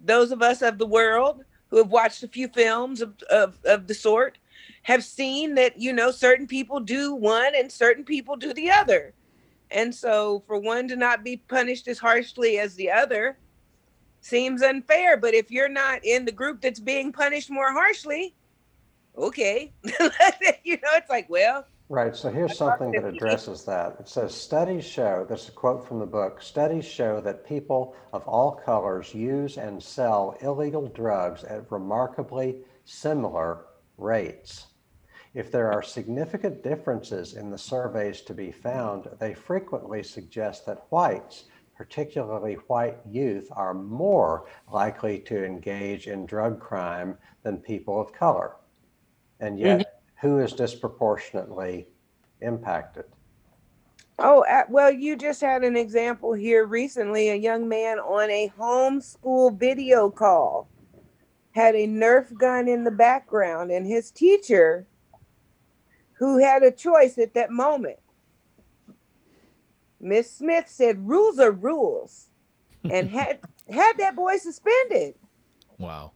[0.00, 3.88] those of us of the world who have watched a few films of, of, of
[3.88, 4.38] the sort
[4.86, 9.12] have seen that you know certain people do one and certain people do the other.
[9.72, 13.36] And so for one to not be punished as harshly as the other
[14.20, 18.36] seems unfair, but if you're not in the group that's being punished more harshly,
[19.18, 19.72] okay.
[19.82, 22.14] you know, it's like, well, Right.
[22.14, 23.96] So here's something that addresses that.
[23.98, 27.96] It says studies show, this is a quote from the book, studies show that people
[28.12, 33.66] of all colors use and sell illegal drugs at remarkably similar
[33.98, 34.66] rates.
[35.36, 40.86] If there are significant differences in the surveys to be found, they frequently suggest that
[40.88, 41.44] whites,
[41.76, 48.56] particularly white youth, are more likely to engage in drug crime than people of color.
[49.38, 50.26] And yet, mm-hmm.
[50.26, 51.88] who is disproportionately
[52.40, 53.04] impacted?
[54.18, 57.28] Oh, well, you just had an example here recently.
[57.28, 60.70] A young man on a homeschool video call
[61.50, 64.86] had a Nerf gun in the background, and his teacher,
[66.18, 67.98] who had a choice at that moment,
[70.00, 72.28] Miss Smith said, "Rules are rules,"
[72.88, 75.14] and had had that boy suspended.
[75.78, 76.12] Wow.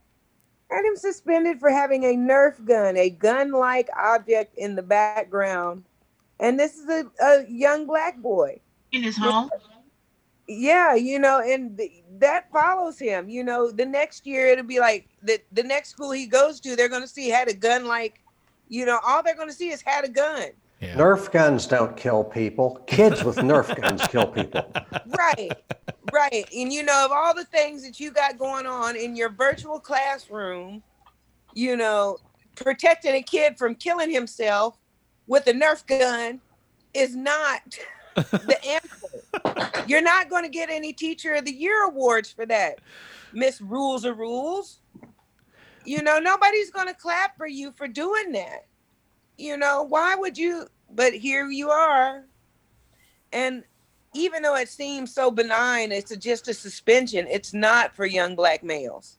[0.70, 5.84] Had him suspended for having a Nerf gun, a gun-like object in the background,
[6.38, 8.60] and this is a, a young black boy.
[8.92, 9.50] in his home.
[10.46, 13.28] Yeah, you know, and th- that follows him.
[13.28, 16.74] You know, the next year it'll be like the the next school he goes to,
[16.74, 18.20] they're going to see had a gun like,
[18.70, 20.46] you know, all they're going to see is had a gun.
[20.80, 20.94] Yeah.
[20.94, 22.82] Nerf guns don't kill people.
[22.86, 24.72] Kids with Nerf guns kill people.
[25.06, 25.50] Right,
[26.10, 26.48] right.
[26.56, 29.78] And you know, of all the things that you got going on in your virtual
[29.78, 30.82] classroom,
[31.52, 32.16] you know,
[32.54, 34.78] protecting a kid from killing himself
[35.26, 36.40] with a Nerf gun
[36.94, 37.78] is not
[38.14, 39.84] the answer.
[39.86, 42.78] You're not going to get any Teacher of the Year awards for that.
[43.32, 44.79] Miss Rules are Rules.
[45.84, 48.66] You know, nobody's going to clap for you for doing that.
[49.38, 50.66] You know, why would you?
[50.92, 52.24] But here you are.
[53.32, 53.64] And
[54.12, 57.26] even though it seems so benign, it's a, just a suspension.
[57.30, 59.18] It's not for young black males.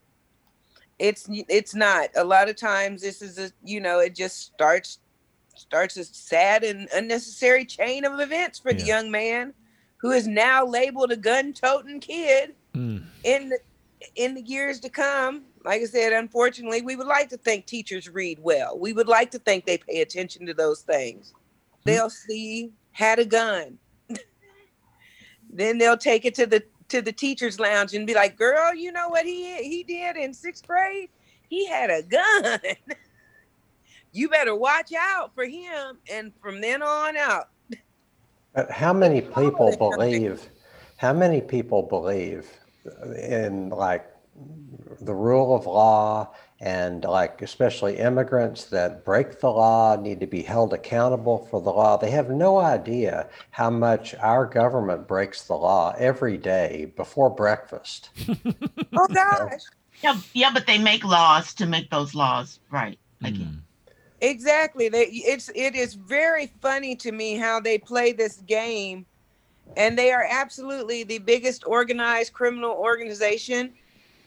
[1.00, 2.10] It's it's not.
[2.15, 5.00] A lot of times, this is a you know it just starts
[5.56, 9.54] starts a sad and unnecessary chain of events for the young man
[9.97, 13.04] who is now labeled a gun-toting kid Mm.
[13.26, 13.60] in the
[14.15, 18.10] in the years to come like i said unfortunately we would like to think teachers
[18.10, 18.78] read well.
[18.78, 21.34] We would like to think they pay attention to those things.
[21.34, 21.89] Mm-hmm.
[21.89, 23.78] They'll see had a gun.
[25.54, 28.91] Then they'll take it to the to the teachers lounge and be like girl you
[28.91, 31.10] know what he he did in sixth grade?
[31.50, 32.60] He had a gun.
[34.13, 37.50] You better watch out for him and from then on out.
[38.54, 40.50] But how many people believe,
[40.98, 42.50] how many people believe
[43.17, 44.06] in like
[45.02, 50.44] the rule of law and like especially immigrants that break the law need to be
[50.44, 51.98] held accountable for the law?
[51.98, 58.10] They have no idea how much our government breaks the law every day before breakfast.
[58.94, 59.62] oh gosh
[60.04, 62.98] Yeah, yeah, but they make laws to make those laws right.
[63.23, 63.62] Again.
[63.63, 63.94] Mm.
[64.21, 64.87] Exactly.
[64.87, 69.06] They, it's it is very funny to me how they play this game,
[69.75, 73.73] and they are absolutely the biggest organized criminal organization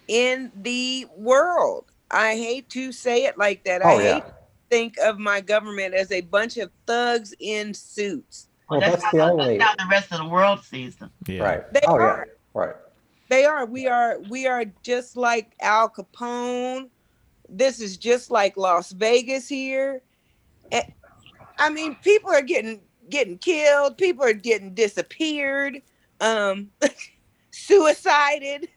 [0.09, 1.87] in the world.
[2.11, 3.85] I hate to say it like that.
[3.85, 4.15] I Oh, yeah.
[4.15, 4.25] hate
[4.71, 8.49] think of my government as a bunch of thugs in suits.
[8.69, 9.59] Well, that's, that's the how, only.
[9.59, 11.11] that's how the rest of the world sees them.
[11.27, 11.43] Yeah.
[11.43, 11.73] Right.
[11.73, 12.27] They oh, are.
[12.27, 12.61] yeah.
[12.61, 12.75] Right.
[13.29, 13.67] They are.
[13.67, 14.19] We are.
[14.29, 16.89] We are just like Al Capone.
[17.49, 20.03] This is just like Las Vegas here.
[20.73, 20.85] And,
[21.59, 22.81] I mean, people are getting
[23.11, 23.99] getting killed.
[23.99, 25.83] People are getting disappeared,
[26.21, 26.71] um,
[27.51, 28.69] suicided,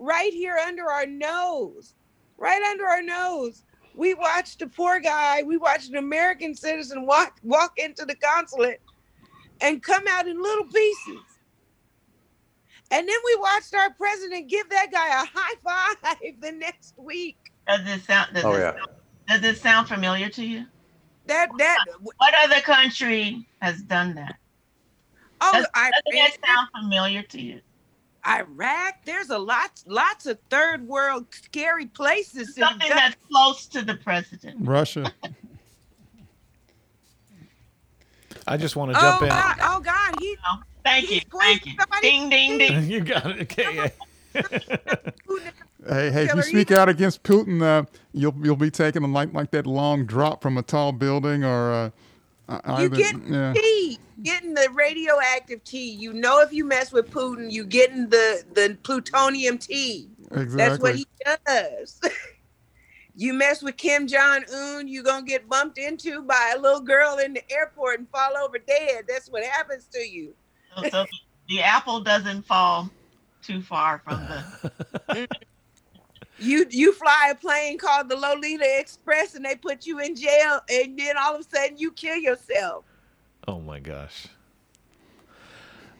[0.00, 1.94] right here under our nose,
[2.38, 3.64] right under our nose.
[3.94, 5.42] We watched a poor guy.
[5.42, 8.80] We watched an American citizen walk walk into the consulate
[9.60, 11.20] and come out in little pieces.
[12.90, 17.36] And then we watched our president give that guy a high five the next week.
[17.68, 18.34] Does this sound?
[18.34, 18.84] Does, Oh, this, yeah.
[19.28, 20.66] does this sound familiar to you?
[21.26, 24.36] That that What other country has done that?
[25.40, 27.60] oh Does, Iran, doesn't that sound familiar to you?
[28.26, 29.04] Iraq.
[29.04, 32.54] There's a lot lots of third world scary places.
[32.54, 34.56] that Something that's close to the president.
[34.60, 35.12] Russia.
[38.46, 39.28] I just want to oh jump in.
[39.28, 39.56] God!
[39.62, 40.14] Oh God!
[40.18, 41.72] He Oh, thank you, thank you.
[41.78, 42.90] somebody- Ding, ding, ding.
[42.90, 43.42] you got it.
[43.42, 43.92] Okay.
[45.88, 46.24] Hey, hey!
[46.24, 49.50] If you you- speak out against Putin, uh, you'll you'll be taking a like like
[49.52, 51.90] that long drop from a tall building, or uh,
[52.50, 52.96] uh, you either.
[52.96, 53.52] get yeah.
[53.54, 55.90] tea, getting the radioactive tea.
[55.90, 60.08] You know, if you mess with Putin, you getting the the plutonium tea.
[60.32, 60.56] Exactly.
[60.56, 61.06] That's what he
[61.46, 62.00] does.
[63.14, 67.18] you mess with Kim Jong Un, you gonna get bumped into by a little girl
[67.18, 69.04] in the airport and fall over dead.
[69.08, 70.34] That's what happens to you.
[70.76, 71.06] So, so
[71.48, 72.90] the apple doesn't fall
[73.42, 74.20] too far from
[75.08, 75.28] the.
[76.40, 80.60] You you fly a plane called the Lolita Express and they put you in jail,
[80.70, 82.84] and then all of a sudden you kill yourself.
[83.46, 84.26] Oh my gosh.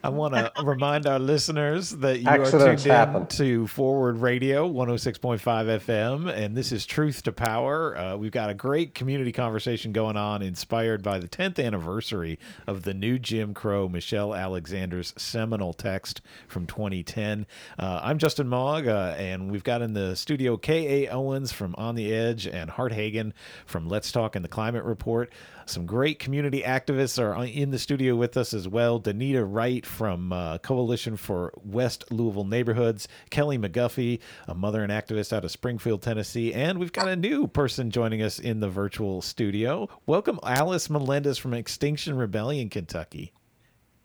[0.02, 3.22] I want to remind our listeners that you Accidents are tuned happen.
[3.22, 7.96] in to Forward Radio 106.5 FM, and this is Truth to Power.
[7.96, 12.84] Uh, we've got a great community conversation going on, inspired by the 10th anniversary of
[12.84, 17.46] the new Jim Crow, Michelle Alexander's seminal text from 2010.
[17.78, 21.10] Uh, I'm Justin Mog, uh, and we've got in the studio K.A.
[21.10, 23.34] Owens from On the Edge and Hart Hagan
[23.66, 25.30] from Let's Talk and the Climate Report.
[25.70, 29.00] Some great community activists are in the studio with us as well.
[29.00, 34.18] De'Nita Wright from uh, Coalition for West Louisville Neighborhoods, Kelly McGuffey,
[34.48, 38.20] a mother and activist out of Springfield, Tennessee, and we've got a new person joining
[38.20, 39.88] us in the virtual studio.
[40.06, 43.32] Welcome, Alice Melendez from Extinction Rebellion, Kentucky.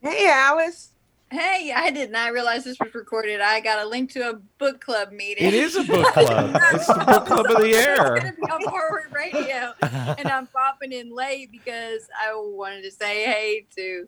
[0.01, 0.91] Hey, Alice.
[1.38, 3.41] Hey, I did not realize this was recorded.
[3.41, 5.45] I got a link to a book club meeting.
[5.45, 6.57] It is a book club.
[6.71, 8.15] it's the book club of the It's air.
[8.15, 13.25] gonna be on forward radio, and I'm popping in late because I wanted to say
[13.25, 14.07] hey to.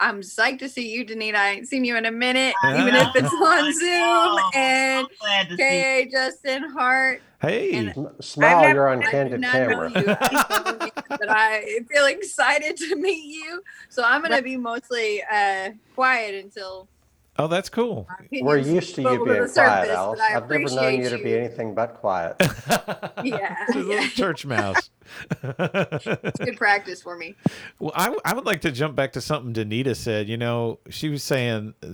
[0.00, 1.34] I'm psyched to see you, De'Nita.
[1.34, 4.38] I ain't seen you in a minute, even if it's on Zoom.
[4.54, 5.56] And glad to see.
[5.56, 6.06] K.A.
[6.08, 7.20] Justin Hart.
[7.40, 7.72] Hey.
[7.74, 9.90] And- Smile never- your on I candid camera.
[9.94, 10.02] you,
[11.08, 13.62] but I feel excited to meet you.
[13.88, 16.88] So I'm gonna be mostly uh, quiet until.
[17.40, 18.08] Oh, that's cool.
[18.32, 20.20] We're used to you bubble to being quiet, surface, Alice.
[20.20, 22.36] I I've never known appreciate you to be anything but quiet.
[23.24, 24.08] Yeah, She's a little yeah.
[24.10, 24.90] church mouse.
[25.42, 27.34] It's good practice for me.
[27.78, 30.28] Well, I, I would like to jump back to something De'Nita said.
[30.28, 31.88] You know, she was saying uh,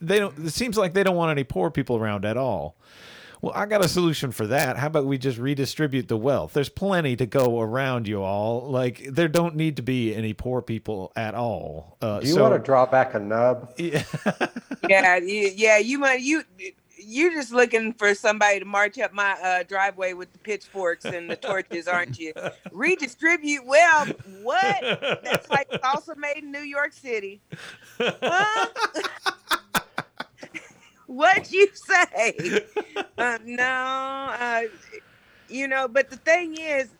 [0.00, 0.36] they don't.
[0.38, 2.76] It seems like they don't want any poor people around at all.
[3.44, 4.78] Well, I got a solution for that.
[4.78, 6.54] How about we just redistribute the wealth?
[6.54, 8.70] There's plenty to go around you all.
[8.70, 11.98] Like there don't need to be any poor people at all.
[12.00, 13.70] Uh, Do you so, want to draw back a nub?
[13.78, 14.02] Yeah.
[14.88, 16.42] yeah, you, yeah, you might you
[16.96, 21.28] you're just looking for somebody to march up my uh, driveway with the pitchforks and
[21.28, 22.32] the torches, aren't you?
[22.72, 24.06] Redistribute well,
[24.42, 24.80] what?
[25.22, 27.42] That's like also made in New York City.
[27.98, 28.68] Huh?
[31.06, 32.34] What'd you say?
[33.18, 33.64] Uh, no,
[34.38, 34.62] uh,
[35.48, 36.92] you know, but the thing is,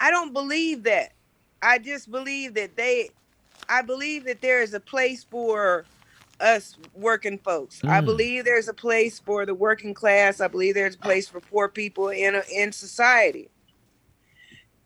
[0.00, 1.10] I don't believe that.
[1.62, 3.10] I just believe that they,
[3.68, 5.88] I believe that there is a place for
[6.40, 7.82] us working folks.
[7.84, 8.06] I Mm.
[8.06, 10.40] believe there's a place for the working class.
[10.40, 13.50] I believe there's a place for poor people in a, in society.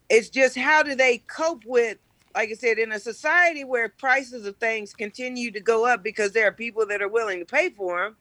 [0.09, 1.99] It's just how do they cope with,
[2.34, 6.32] like I said, in a society where prices of things continue to go up because
[6.32, 8.16] there are people that are willing to pay for them.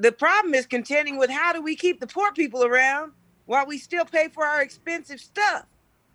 [0.00, 3.10] The problem is contending with how do we keep the poor people around
[3.46, 5.66] while we still pay for our expensive stuff.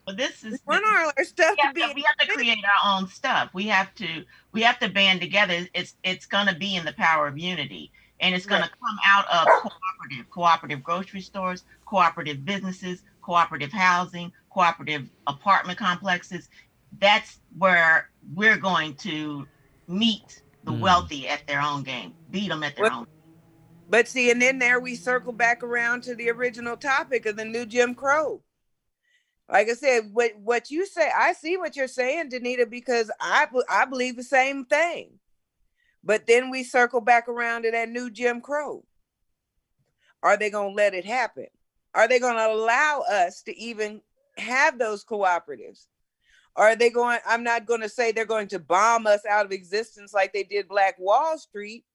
[0.07, 1.81] Well, this We is want all our stuff we to have be.
[1.81, 3.49] to, we have to create our own stuff.
[3.53, 4.23] We have to
[4.53, 5.67] we have to band together.
[5.73, 8.97] It's it's going to be in the power of unity, and it's going to come
[9.05, 16.49] out of cooperative cooperative grocery stores, cooperative businesses, cooperative housing, cooperative apartment complexes.
[16.99, 19.45] That's where we're going to
[19.89, 20.79] meet the Mm.
[20.79, 23.07] wealthy at their own game, beat them at their What- own.
[23.93, 27.45] But see, and then there we circle back around to the original topic of the
[27.45, 28.41] new Jim Crow.
[29.47, 33.45] like I said, what what you say, I see what you're saying, De'Nita, because I
[33.69, 35.19] I believe the same thing.
[36.03, 38.83] But then we circle back around to that new Jim Crow.
[40.23, 41.45] Are they going to let it happen?
[41.93, 44.01] Are they going to allow us to even
[44.39, 45.85] have those cooperatives?
[46.55, 47.19] Are they going?
[47.27, 50.43] I'm not going to say they're going to bomb us out of existence like they
[50.43, 51.85] did Black Wall Street,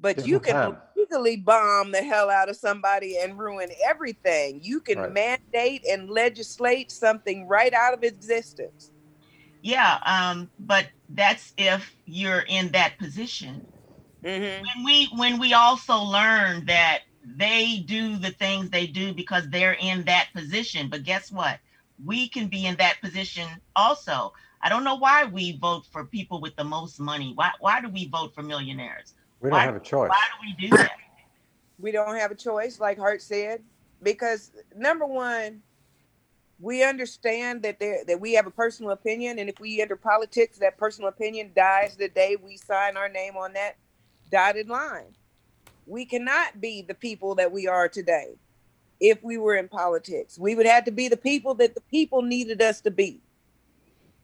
[0.00, 4.60] but you can legally bomb the hell out of somebody and ruin everything.
[4.62, 5.12] You can right.
[5.12, 8.92] mandate and legislate something right out of existence.
[9.62, 13.66] Yeah, um, but that's if you're in that position.
[14.24, 14.62] Mm-hmm.
[14.62, 19.76] When we when we also learn that they do the things they do because they're
[19.80, 21.58] in that position, but guess what?
[22.02, 23.46] We can be in that position
[23.76, 24.32] also.
[24.62, 27.32] I don't know why we vote for people with the most money.
[27.34, 29.14] Why why do we vote for millionaires?
[29.40, 30.10] We don't why, have a choice.
[30.10, 30.92] Why do we do that?
[31.78, 33.62] We don't have a choice, like Hart said,
[34.02, 35.62] because number one,
[36.60, 40.58] we understand that there that we have a personal opinion, and if we enter politics,
[40.58, 43.76] that personal opinion dies the day we sign our name on that
[44.30, 45.14] dotted line.
[45.86, 48.34] We cannot be the people that we are today
[49.00, 50.38] if we were in politics.
[50.38, 53.22] We would have to be the people that the people needed us to be.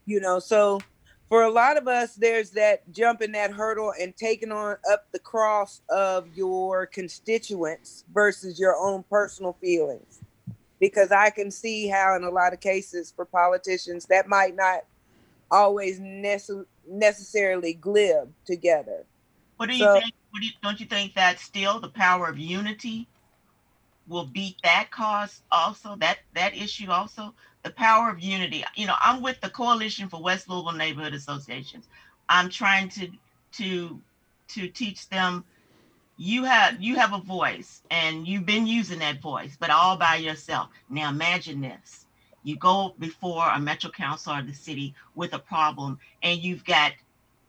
[0.04, 0.80] You know, so
[1.28, 5.18] for a lot of us, there's that jumping that hurdle and taking on up the
[5.18, 10.20] cross of your constituents versus your own personal feelings
[10.80, 14.80] because I can see how, in a lot of cases, for politicians, that might not
[15.50, 19.04] always nece- necessarily glib together.
[19.56, 20.12] What do you so, think?
[20.34, 23.08] Do you, don't you think that still the power of unity
[24.06, 25.96] will beat that cause also?
[25.96, 27.34] That that issue also
[27.66, 28.64] the power of unity.
[28.76, 31.88] You know, I'm with the Coalition for West Louisville Neighborhood Associations.
[32.28, 33.08] I'm trying to
[33.54, 34.00] to
[34.48, 35.44] to teach them
[36.16, 40.16] you have you have a voice and you've been using that voice but all by
[40.16, 42.06] yourself now imagine this
[42.44, 46.92] you go before a metro council or the city with a problem and you've got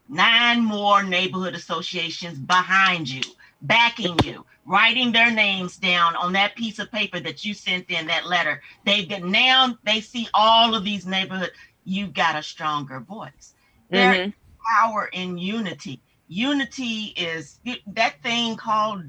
[0.09, 3.21] nine more neighborhood associations behind you
[3.61, 8.07] backing you writing their names down on that piece of paper that you sent in
[8.07, 11.51] that letter they get now they see all of these neighborhood
[11.85, 13.53] you've got a stronger voice
[13.91, 13.95] mm-hmm.
[13.95, 14.33] there's
[14.79, 19.03] power in unity unity is that thing called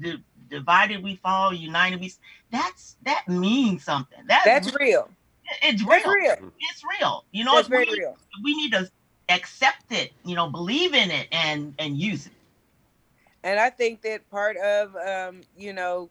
[0.49, 2.11] divided we fall, united we.
[2.51, 4.19] That's that means something.
[4.27, 5.09] That's, that's real.
[5.63, 5.89] It's real.
[5.89, 6.51] That's real.
[6.71, 7.25] It's real.
[7.31, 8.17] You know, it's very we, real.
[8.43, 8.89] We need to
[9.29, 10.11] accept it.
[10.25, 12.33] You know, believe in it and and use it.
[13.43, 16.09] And I think that part of um, you know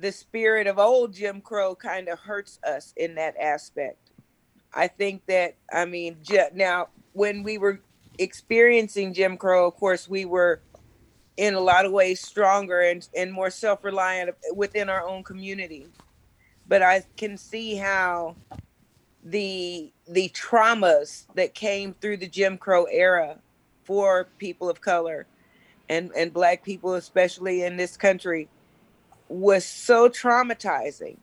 [0.00, 4.10] the spirit of old Jim Crow kind of hurts us in that aspect.
[4.72, 6.16] I think that I mean
[6.54, 7.80] now when we were
[8.18, 10.60] experiencing Jim Crow, of course, we were
[11.36, 15.86] in a lot of ways stronger and, and more self reliant within our own community.
[16.66, 18.36] But I can see how
[19.22, 23.38] the the traumas that came through the Jim Crow era
[23.84, 25.26] for people of color
[25.88, 28.48] and, and black people especially in this country
[29.28, 31.16] was so traumatizing.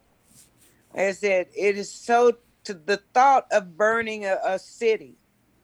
[0.96, 2.34] I said, it is so
[2.64, 5.16] to the thought of burning a, a city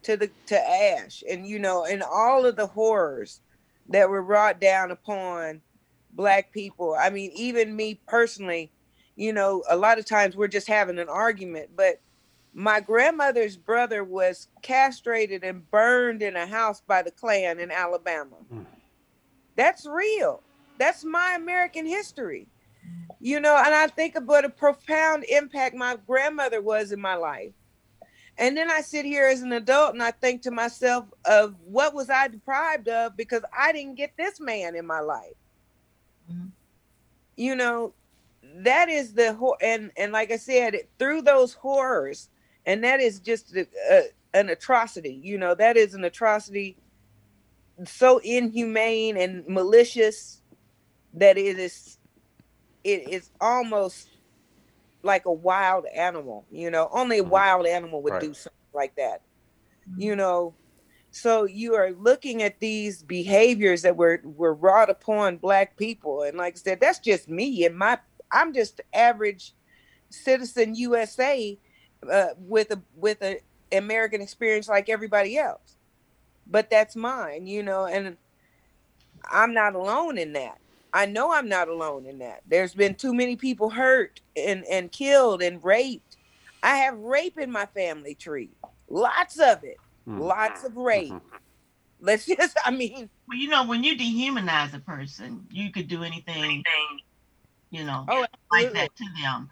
[0.04, 3.41] to the to ash and you know and all of the horrors
[3.89, 5.62] that were brought down upon
[6.14, 8.72] black people i mean even me personally
[9.16, 12.00] you know a lot of times we're just having an argument but
[12.54, 18.38] my grandmother's brother was castrated and burned in a house by the klan in alabama
[18.52, 18.66] mm.
[19.58, 20.41] That's real
[20.80, 22.47] that's my american history
[23.20, 27.51] you know and i think about a profound impact my grandmother was in my life
[28.39, 31.93] and then I sit here as an adult and I think to myself of what
[31.93, 35.34] was I deprived of because I didn't get this man in my life.
[36.32, 36.47] Mm-hmm.
[37.36, 37.93] You know,
[38.58, 42.30] that is the and and like I said, through those horrors,
[42.66, 44.03] and that is just a, a,
[44.34, 45.20] an atrocity.
[45.24, 46.78] You know, that is an atrocity
[47.86, 50.41] so inhumane and malicious
[51.13, 51.97] that it is
[52.84, 54.09] it is almost
[55.03, 57.32] like a wild animal, you know, only a mm-hmm.
[57.32, 58.21] wild animal would right.
[58.21, 59.21] do something like that,
[59.97, 60.19] you mm-hmm.
[60.19, 60.53] know.
[61.11, 66.38] So you are looking at these behaviors that were were wrought upon black people, and
[66.38, 67.97] like I said, that's just me and my.
[68.32, 69.53] I'm just average
[70.09, 71.57] citizen USA
[72.09, 73.39] uh, with a with a
[73.71, 75.76] American experience like everybody else,
[76.50, 78.18] but that's mine, you know, and
[79.30, 80.60] I'm not alone in that.
[80.93, 82.41] I know I'm not alone in that.
[82.48, 86.18] There's been too many people hurt and, and killed and raped.
[86.64, 88.50] I have rape in my family tree.
[88.89, 89.78] Lots of it.
[90.08, 90.20] Mm.
[90.20, 91.14] Lots of rape.
[92.00, 93.10] Let's just, I mean.
[93.28, 96.64] Well, you know, when you dehumanize a person, you could do anything,
[97.70, 99.50] you know, oh, like that to them.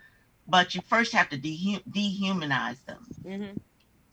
[0.48, 3.06] but you first have to de- dehumanize them.
[3.26, 3.58] Mm-hmm.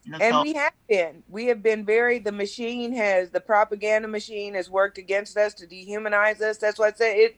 [0.06, 1.22] Know, and so- we have been.
[1.28, 2.18] We have been very.
[2.18, 6.58] The machine has the propaganda machine has worked against us to dehumanize us.
[6.58, 7.36] That's why I say it.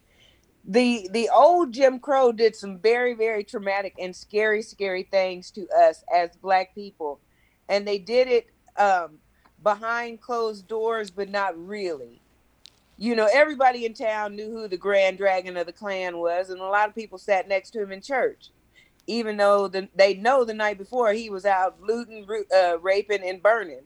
[0.64, 5.68] The the old Jim Crow did some very very traumatic and scary scary things to
[5.68, 7.20] us as black people,
[7.68, 8.46] and they did it
[8.78, 9.18] um,
[9.62, 12.22] behind closed doors, but not really.
[12.96, 16.60] You know, everybody in town knew who the Grand Dragon of the Klan was, and
[16.60, 18.50] a lot of people sat next to him in church
[19.06, 23.42] even though the, they know the night before he was out looting, uh, raping, and
[23.42, 23.82] burning.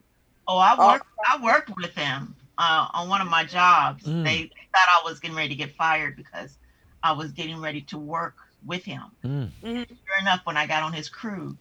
[0.47, 1.07] Oh, I worked.
[1.27, 4.05] I worked with him uh, on one of my jobs.
[4.05, 4.23] Mm.
[4.23, 6.57] They, they, thought I was getting ready to get fired because
[7.03, 9.03] I was getting ready to work with him.
[9.23, 9.49] Mm.
[9.63, 9.75] Mm-hmm.
[9.75, 11.57] Sure enough, when I got on his crew,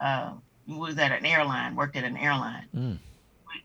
[0.00, 0.32] uh,
[0.66, 2.66] was at an airline, worked at an airline.
[2.74, 2.98] Mm.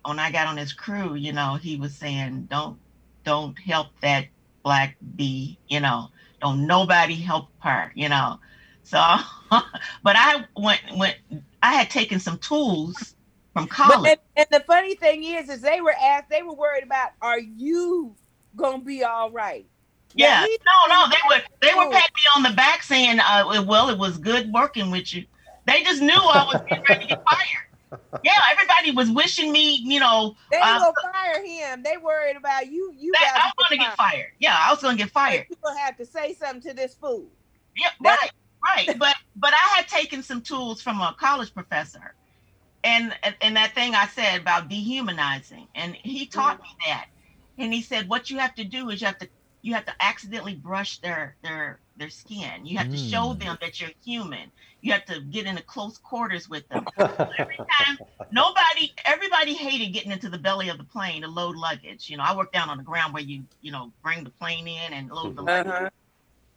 [0.04, 2.78] When I got on his crew, you know, he was saying, "Don't,
[3.24, 4.28] don't help that
[4.64, 5.58] black bee.
[5.68, 6.10] You know,
[6.42, 7.92] don't nobody help her.
[7.96, 8.40] You know."
[8.86, 8.98] So,
[9.50, 11.16] but I went went.
[11.62, 13.16] I had taken some tools
[13.52, 14.12] from college.
[14.12, 16.30] And, and, the funny thing is, is they were asked.
[16.30, 18.16] They were worried about, are you
[18.56, 19.66] gonna be all right?
[20.14, 20.46] Yeah.
[20.46, 21.06] no, no.
[21.10, 24.54] They were they were patting me on the back saying, uh, "Well, it was good
[24.54, 25.26] working with you."
[25.66, 28.02] They just knew I was getting ready to get fired.
[28.24, 30.36] Yeah, everybody was wishing me, you know.
[30.52, 31.82] They uh, gonna fire him.
[31.82, 32.94] They worried about you.
[32.96, 33.12] You.
[33.14, 34.32] That, I was gonna get fired.
[34.40, 35.48] Yeah, I was gonna get fired.
[35.48, 37.26] People have to say something to this fool.
[37.76, 38.32] Yeah, right
[38.66, 42.14] right but but i had taken some tools from a college professor.
[42.84, 47.08] And and that thing i said about dehumanizing and he taught me that.
[47.58, 49.30] And he said what you have to do is you have to
[49.62, 52.66] you have to accidentally brush their their their skin.
[52.66, 52.92] You have mm.
[52.92, 53.40] to show mm.
[53.40, 54.52] them that you're human.
[54.82, 56.86] You have to get into close quarters with them.
[57.00, 57.98] Every time
[58.32, 62.08] nobody everybody hated getting into the belly of the plane to load luggage.
[62.08, 64.68] You know i work down on the ground where you you know bring the plane
[64.68, 65.72] in and load the luggage.
[65.72, 65.90] uh-huh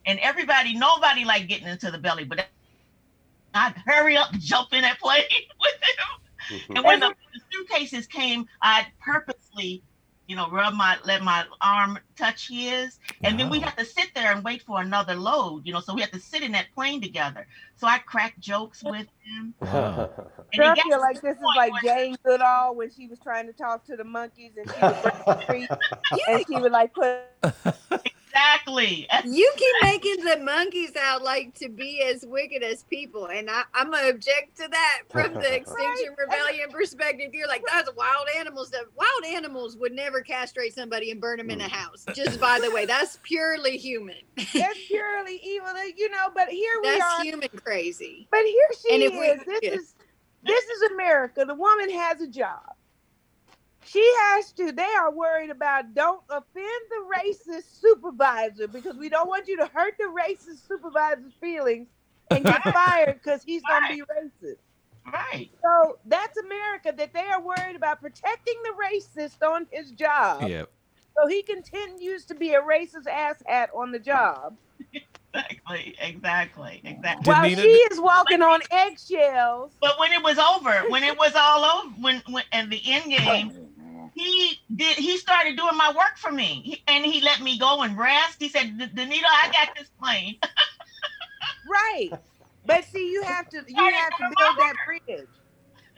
[0.09, 2.47] and everybody, nobody like getting into the belly, but
[3.55, 5.23] I'd hurry up, jump in that plane
[5.61, 6.59] with him.
[6.59, 6.77] Mm-hmm.
[6.77, 9.83] And when the, the, suitcases came, I'd purposely,
[10.27, 13.39] you know, rub my let my arm touch his, and wow.
[13.39, 15.81] then we had to sit there and wait for another load, you know.
[15.81, 17.47] So we had to sit in that plane together.
[17.77, 19.55] So I cracked jokes with him.
[19.61, 20.11] Wow.
[20.55, 23.85] And I feel like this is like Jane Goodall when she was trying to talk
[23.85, 25.69] to the monkeys and she would break the tree,
[26.29, 27.21] and she would like put
[28.39, 29.07] exactly.
[29.25, 33.63] You keep making the monkeys out like to be as wicked as people, and I,
[33.75, 37.31] am gonna object to that from the Extinction Rebellion perspective.
[37.33, 38.71] You're like, that's wild animals.
[38.71, 41.71] That wild animals would never castrate somebody and burn them in a mm.
[41.71, 42.05] house.
[42.15, 44.17] Just by the way, that's purely human.
[44.55, 46.29] That's purely evil, you know.
[46.35, 47.09] But here we that's are.
[47.19, 48.29] That's human crazy.
[48.31, 49.11] But here she and is.
[49.13, 49.71] We, this yeah.
[49.75, 49.95] is
[50.45, 51.45] this is America.
[51.45, 52.75] The woman has a job
[53.89, 59.29] she has to they are worried about don't offend the racist supervisor because we don't
[59.29, 61.89] want you to hurt the racist supervisor's feelings
[62.31, 63.89] and get fired because he's right.
[63.89, 64.57] going to be racist
[65.13, 70.47] right so that's america that they are worried about protecting the racist on his job
[70.47, 70.71] yep.
[71.17, 74.55] so he continues to be a racist asshat on the job
[75.35, 77.33] exactly, exactly, exactly.
[77.33, 79.73] While she is walking on eggshells.
[79.81, 83.11] But when it was over, when it was all over, when when and the end
[83.11, 83.68] game,
[84.21, 86.63] he did he started doing my work for me.
[86.65, 88.37] He, and he let me go and rest.
[88.39, 90.37] He said De'Nita i got this plane.
[91.71, 92.11] Right.
[92.65, 95.27] But see you have to you have to build that bridge.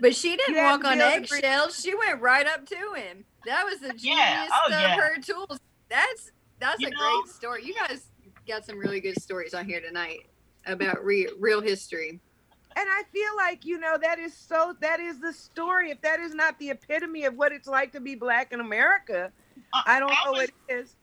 [0.00, 1.80] But she didn't you walk on eggshells.
[1.80, 3.24] She went right up to him.
[3.46, 4.48] That was the genius yeah.
[4.52, 4.96] oh, of yeah.
[4.96, 5.58] her tools.
[5.88, 7.22] That's that's you a know?
[7.22, 7.64] great story.
[7.64, 8.08] You guys
[8.46, 10.26] got some really good stories on here tonight
[10.66, 12.20] about re- real history
[12.76, 15.90] and I feel like, you know, that is so, that is the story.
[15.90, 19.32] If that is not the epitome of what it's like to be black in America,
[19.74, 20.96] uh, I don't I know was, what it is.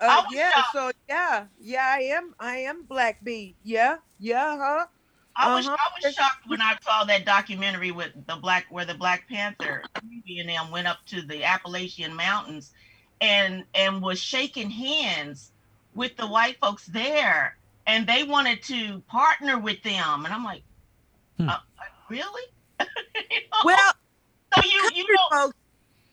[0.00, 0.68] Uh, yeah, shocked.
[0.72, 3.56] so yeah, yeah, I am, I am black B.
[3.64, 4.86] Yeah, yeah, huh?
[5.34, 5.76] I was, uh-huh.
[5.76, 9.82] I was shocked when I saw that documentary with the black, where the Black Panther
[9.96, 12.72] and them went up to the Appalachian Mountains,
[13.20, 15.50] and and was shaking hands
[15.94, 17.56] with the white folks there,
[17.86, 20.62] and they wanted to partner with them, and I'm like,
[21.38, 21.48] Hmm.
[21.48, 21.58] Uh,
[22.10, 22.42] really?
[22.80, 22.86] you
[23.52, 23.62] know?
[23.64, 23.92] Well,
[24.54, 25.52] so you you know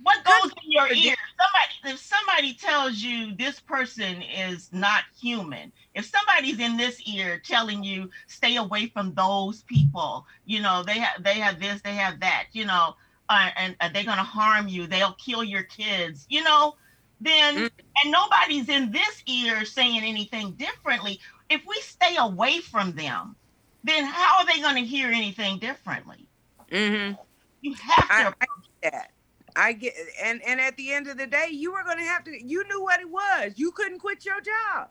[0.01, 1.15] what goes in your ear?
[1.39, 7.41] Somebody if somebody tells you this person is not human, if somebody's in this ear
[7.43, 11.93] telling you stay away from those people, you know they have they have this, they
[11.93, 12.95] have that, you know,
[13.29, 16.75] uh, and uh, they're gonna harm you, they'll kill your kids, you know,
[17.21, 17.69] then mm.
[18.03, 21.19] and nobody's in this ear saying anything differently.
[21.49, 23.35] If we stay away from them,
[23.85, 26.27] then how are they going to hear anything differently?
[26.71, 27.13] Mm-hmm.
[27.61, 28.13] You have to.
[28.13, 28.45] I, I
[28.81, 29.11] get that.
[29.55, 32.23] I get, and and at the end of the day, you were going to have
[32.25, 32.31] to.
[32.31, 33.53] You knew what it was.
[33.55, 34.89] You couldn't quit your job.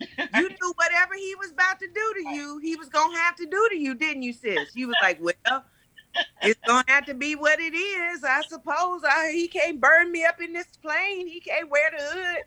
[0.00, 3.46] you knew whatever he was about to do to you, he was gonna have to
[3.46, 4.74] do to you, didn't you, sis?
[4.74, 5.64] You was like, well,
[6.42, 9.02] it's gonna have to be what it is, I suppose.
[9.08, 11.26] I, he can't burn me up in this plane.
[11.26, 12.44] He can't wear the hood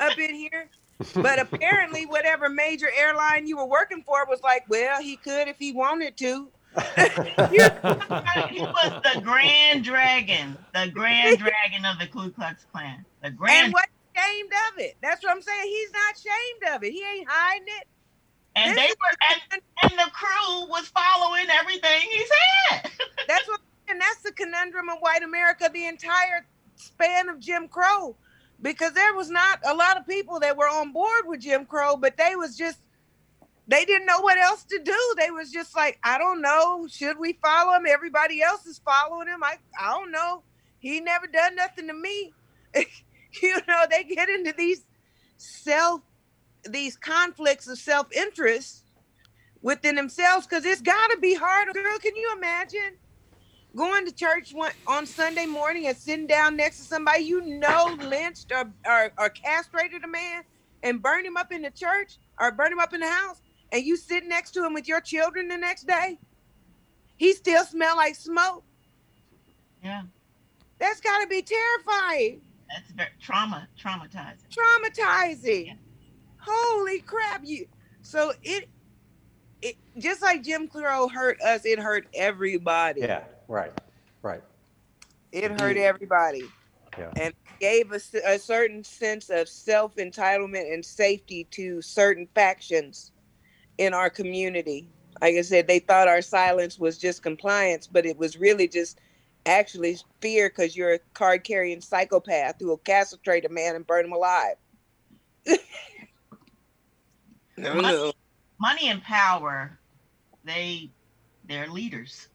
[0.00, 0.68] up in here.
[1.14, 5.56] But apparently, whatever major airline you were working for was like, well, he could if
[5.58, 6.48] he wanted to.
[6.96, 13.04] he was the Grand Dragon, the Grand Dragon of the Ku Klux Klan.
[13.22, 13.66] The Grand.
[13.66, 14.96] And what ashamed of it?
[15.02, 15.64] That's what I'm saying.
[15.64, 16.92] He's not ashamed of it.
[16.92, 17.88] He ain't hiding it.
[18.56, 19.16] And this they were,
[19.52, 22.90] and, and the crew was following everything he said.
[23.28, 25.70] that's what, and that's the conundrum of white America.
[25.72, 26.44] The entire
[26.76, 28.16] span of Jim Crow,
[28.60, 31.96] because there was not a lot of people that were on board with Jim Crow,
[31.96, 32.78] but they was just
[33.68, 35.14] they didn't know what else to do.
[35.18, 36.88] They was just like, I don't know.
[36.90, 37.84] Should we follow him?
[37.86, 39.44] Everybody else is following him.
[39.44, 40.42] I, I don't know.
[40.78, 42.32] He never done nothing to me.
[43.42, 44.86] you know, they get into these
[45.36, 46.00] self,
[46.64, 48.84] these conflicts of self-interest
[49.60, 51.68] within themselves because it's got to be hard.
[51.74, 52.96] Girl, can you imagine
[53.76, 57.96] going to church one, on Sunday morning and sitting down next to somebody you know
[58.00, 60.42] lynched or, or, or castrated a man
[60.82, 63.42] and burn him up in the church or burn him up in the house?
[63.72, 66.18] and you sit next to him with your children the next day,
[67.16, 68.64] he still smell like smoke.
[69.82, 70.02] Yeah.
[70.78, 72.40] That's got to be terrifying.
[72.68, 74.46] That's very trauma, traumatizing.
[74.50, 75.66] Traumatizing.
[75.66, 75.72] Yeah.
[76.40, 77.42] Holy crap!
[77.44, 77.66] You.
[78.02, 78.68] So it,
[79.60, 83.00] it just like Jim Crow hurt us, it hurt everybody.
[83.00, 83.24] Yeah.
[83.48, 83.72] Right.
[84.22, 84.42] Right.
[85.32, 86.44] It hurt everybody.
[86.98, 87.10] Yeah.
[87.16, 93.12] And gave us a, a certain sense of self entitlement and safety to certain factions
[93.78, 94.88] in our community.
[95.20, 99.00] Like I said, they thought our silence was just compliance, but it was really just
[99.46, 104.04] actually fear because you're a card carrying psychopath who will castrate a man and burn
[104.04, 104.56] him alive.
[107.56, 108.12] no, money,
[108.60, 109.78] money, and power,
[110.44, 110.90] they
[111.46, 112.28] they're leaders.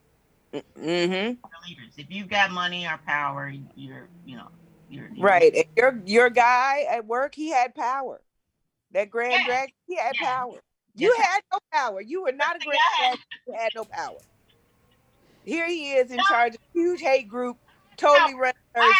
[0.53, 1.39] Mm-hmm.
[1.67, 1.93] Leaders.
[1.97, 4.49] If you've got money or power, you're you know
[4.89, 5.53] you're, you're right.
[5.53, 8.21] And your your guy at work, he had power.
[8.91, 9.45] That grand yeah.
[9.45, 10.27] drag, he had yeah.
[10.27, 10.59] power.
[10.95, 12.01] You had no power.
[12.01, 13.17] You were not a great man.
[13.47, 14.17] You had no power.
[15.43, 16.23] Here he is in no.
[16.29, 17.57] charge of a huge hate group,
[17.97, 18.51] totally no,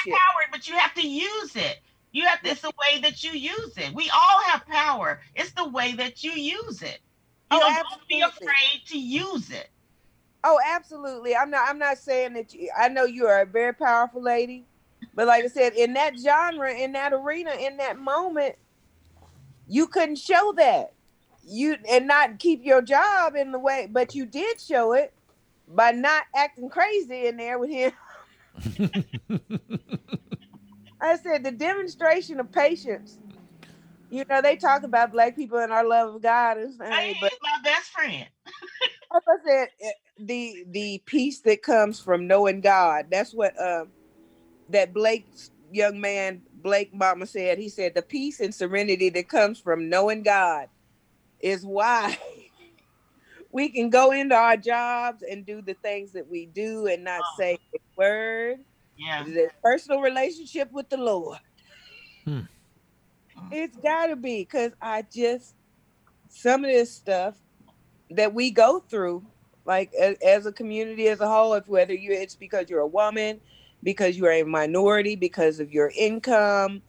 [0.04, 0.14] shit.
[0.14, 1.80] power, but you have to use it.
[2.12, 3.94] You have to, it's the way that you use it.
[3.94, 5.22] We all have power.
[5.36, 7.00] It's the way that you use it.
[7.52, 9.70] You oh, don't be afraid to use it.
[10.44, 11.36] Oh, absolutely.
[11.36, 14.66] I'm not I'm not saying that you I know you are a very powerful lady,
[15.14, 18.56] but like I said, in that genre, in that arena, in that moment,
[19.68, 20.94] you couldn't show that
[21.46, 25.14] you and not keep your job in the way, but you did show it
[25.68, 27.92] by not acting crazy in there with him.
[31.02, 33.18] I said the demonstration of patience.
[34.10, 37.34] You know, they talk about black people and our love of God and hey, but
[37.42, 38.28] my best friend.
[39.12, 39.68] like I said,
[40.26, 43.08] the the peace that comes from knowing God.
[43.12, 43.90] That's what um
[44.70, 45.28] that Blake
[45.72, 47.58] young man, Blake Mama said.
[47.58, 50.68] He said the peace and serenity that comes from knowing God
[51.40, 52.18] is why
[53.52, 57.22] we can go into our jobs and do the things that we do and not
[57.24, 57.36] oh.
[57.38, 58.60] say a word.
[58.98, 59.24] Yeah.
[59.24, 61.40] The personal relationship with the Lord.
[62.26, 62.42] Hmm.
[63.52, 65.56] It's got to be because I just,
[66.30, 67.36] some of this stuff
[68.12, 69.26] that we go through,
[69.66, 72.88] like as, as a community as a whole, if whether you, it's because you're a
[72.88, 73.40] woman,
[73.82, 76.82] because you are a minority, because of your income,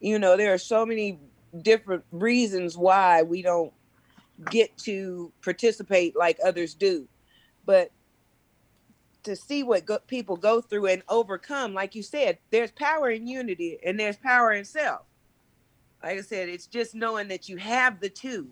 [0.00, 1.18] you know, there are so many
[1.62, 3.72] different reasons why we don't
[4.50, 7.08] get to participate like others do.
[7.64, 7.90] But
[9.22, 13.26] to see what go- people go through and overcome, like you said, there's power in
[13.26, 15.02] unity and there's power in self.
[16.02, 18.48] Like I said, it's just knowing that you have the two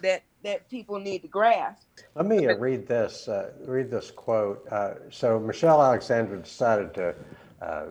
[0.00, 1.86] that that people need to grasp.
[2.14, 3.28] Let me uh, read this.
[3.28, 4.66] Uh, read this quote.
[4.70, 7.14] Uh, so Michelle Alexander decided to
[7.60, 7.86] uh,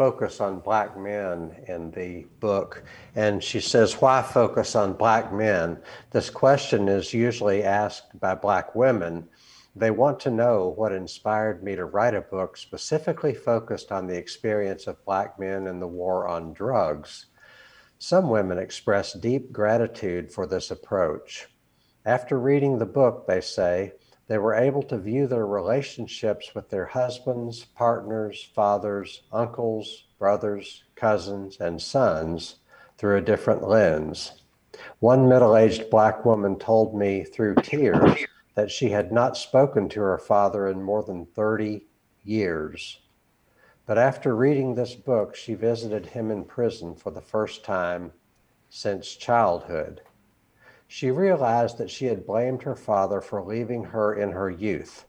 [0.00, 2.82] focus on black men in the book.
[3.16, 5.76] And she says, Why focus on black men?
[6.10, 9.28] This question is usually asked by black women.
[9.76, 14.16] They want to know what inspired me to write a book specifically focused on the
[14.16, 17.26] experience of black men in the war on drugs.
[17.98, 21.46] Some women express deep gratitude for this approach.
[22.06, 23.92] After reading the book, they say,
[24.26, 31.58] they were able to view their relationships with their husbands, partners, fathers, uncles, brothers, cousins,
[31.60, 32.56] and sons
[32.96, 34.40] through a different lens.
[35.00, 38.24] One middle aged black woman told me through tears
[38.54, 41.86] that she had not spoken to her father in more than 30
[42.24, 43.00] years.
[43.84, 48.12] But after reading this book, she visited him in prison for the first time
[48.70, 50.02] since childhood.
[50.92, 55.06] She realized that she had blamed her father for leaving her in her youth.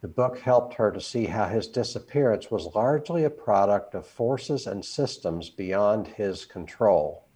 [0.00, 4.68] The book helped her to see how his disappearance was largely a product of forces
[4.68, 7.26] and systems beyond his control.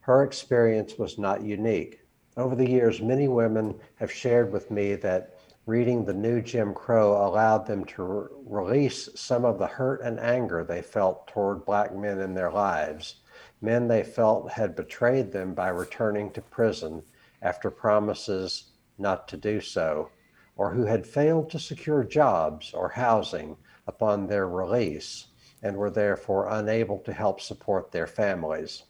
[0.00, 2.02] Her experience was not unique.
[2.36, 7.26] Over the years, many women have shared with me that reading The New Jim Crow
[7.26, 11.96] allowed them to re- release some of the hurt and anger they felt toward Black
[11.96, 13.19] men in their lives,
[13.60, 17.02] men they felt had betrayed them by returning to prison
[17.42, 20.10] after promises not to do so
[20.56, 23.56] or who had failed to secure jobs or housing
[23.86, 25.28] upon their release
[25.62, 28.84] and were therefore unable to help support their families.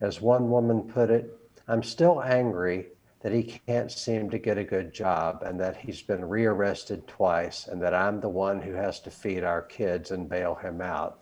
[0.00, 1.32] As one woman put it,
[1.66, 2.88] I'm still angry
[3.20, 7.66] that he can't seem to get a good job and that he's been rearrested twice
[7.66, 11.20] and that I'm the one who has to feed our kids and bail him out.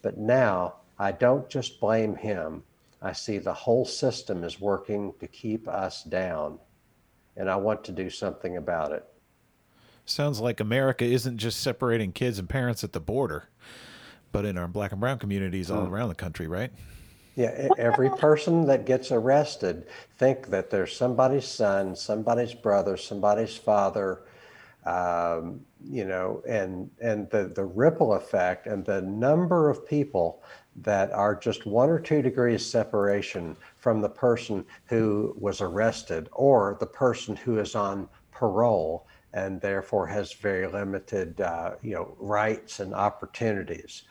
[0.00, 2.62] But now I don't just blame him.
[3.02, 6.58] I see the whole system is working to keep us down,
[7.36, 9.04] and I want to do something about it.
[10.06, 13.48] Sounds like America isn't just separating kids and parents at the border,
[14.32, 16.70] but in our black and brown communities all around the country, right?
[17.36, 19.86] Yeah, every person that gets arrested
[20.18, 24.22] think that there's somebody's son, somebody's brother, somebody's father,
[24.86, 30.42] um, you know, and and the the ripple effect and the number of people
[30.76, 36.76] that are just one or two degrees separation from the person who was arrested or
[36.80, 42.80] the person who is on parole and therefore has very limited, uh, you know, rights
[42.80, 44.02] and opportunities.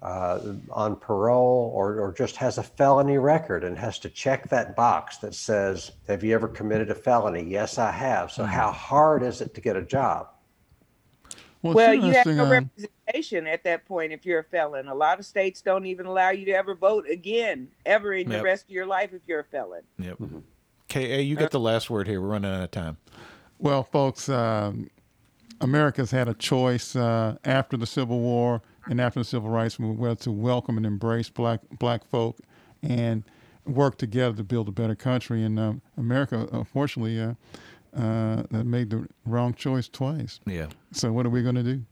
[0.00, 4.76] Uh, on parole or, or just has a felony record and has to check that
[4.76, 7.42] box that says, Have you ever committed a felony?
[7.42, 8.30] Yes, I have.
[8.30, 8.52] So, mm-hmm.
[8.52, 10.28] how hard is it to get a job?
[11.62, 14.88] Well, well you have no uh, representation at that point if you're a felon.
[14.88, 18.38] A lot of states don't even allow you to ever vote again, ever in yep.
[18.38, 19.82] the rest of your life if you're a felon.
[19.98, 20.18] Yep.
[20.18, 20.38] Mm-hmm.
[20.88, 22.20] KA, you get the last word here.
[22.20, 22.96] We're running out of time.
[23.58, 24.88] Well, folks, um,
[25.60, 30.20] America's had a choice uh, after the Civil War and after the Civil Rights Movement
[30.20, 32.38] to welcome and embrace black black folk
[32.82, 33.24] and
[33.66, 35.42] work together to build a better country.
[35.42, 37.34] And um, America, unfortunately, uh,
[37.98, 40.40] uh, that made the wrong choice twice.
[40.46, 40.68] Yeah.
[40.92, 41.82] So what are we going to do?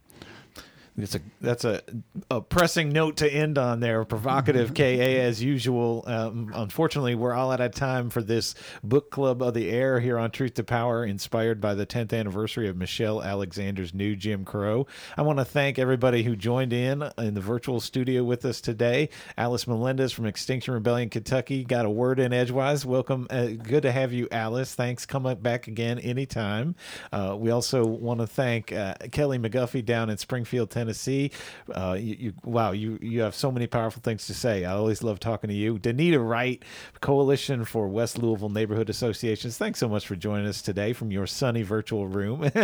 [0.99, 1.83] It's a that's a,
[2.31, 4.03] a pressing note to end on there.
[4.03, 6.03] Provocative KA as usual.
[6.07, 10.17] Um, unfortunately, we're all out of time for this book club of the air here
[10.17, 14.87] on Truth to Power, inspired by the 10th anniversary of Michelle Alexander's new Jim Crow.
[15.15, 19.09] I want to thank everybody who joined in in the virtual studio with us today.
[19.37, 22.87] Alice Melendez from Extinction Rebellion, Kentucky, got a word in edgewise.
[22.87, 24.73] Welcome, uh, good to have you, Alice.
[24.73, 25.05] Thanks.
[25.05, 26.75] Come back again anytime.
[27.11, 30.86] Uh, we also want to thank uh, Kelly McGuffey down in Springfield, Tennessee.
[30.87, 31.31] Tennessee.
[31.73, 34.63] Uh, you, you, wow, you you have so many powerful things to say.
[34.63, 36.63] I always love talking to you, De'Nita Wright,
[37.01, 39.57] Coalition for West Louisville Neighborhood Associations.
[39.57, 42.49] Thanks so much for joining us today from your sunny virtual room,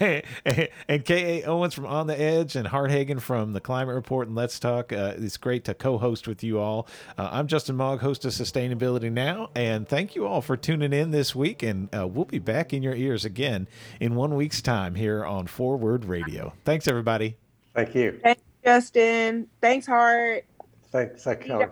[0.00, 1.44] and K.A.
[1.44, 4.90] Owens from On the Edge and Hart Hagan from the Climate Report and Let's Talk.
[4.90, 6.88] Uh, it's great to co-host with you all.
[7.18, 11.10] Uh, I'm Justin Mog, host of Sustainability Now, and thank you all for tuning in
[11.10, 11.62] this week.
[11.62, 13.68] And uh, we'll be back in your ears again
[14.00, 16.54] in one week's time here on Forward Radio.
[16.64, 17.36] Thanks, everybody.
[17.74, 18.18] Thank you.
[18.22, 19.48] Thanks, Justin.
[19.60, 20.44] Thanks, Hart.
[20.90, 21.70] Thanks, thank you.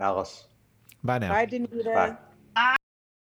[0.00, 0.46] Alice.
[1.02, 1.32] Bye now.
[1.32, 1.94] Bye, De'Nita.
[1.94, 2.16] Bye.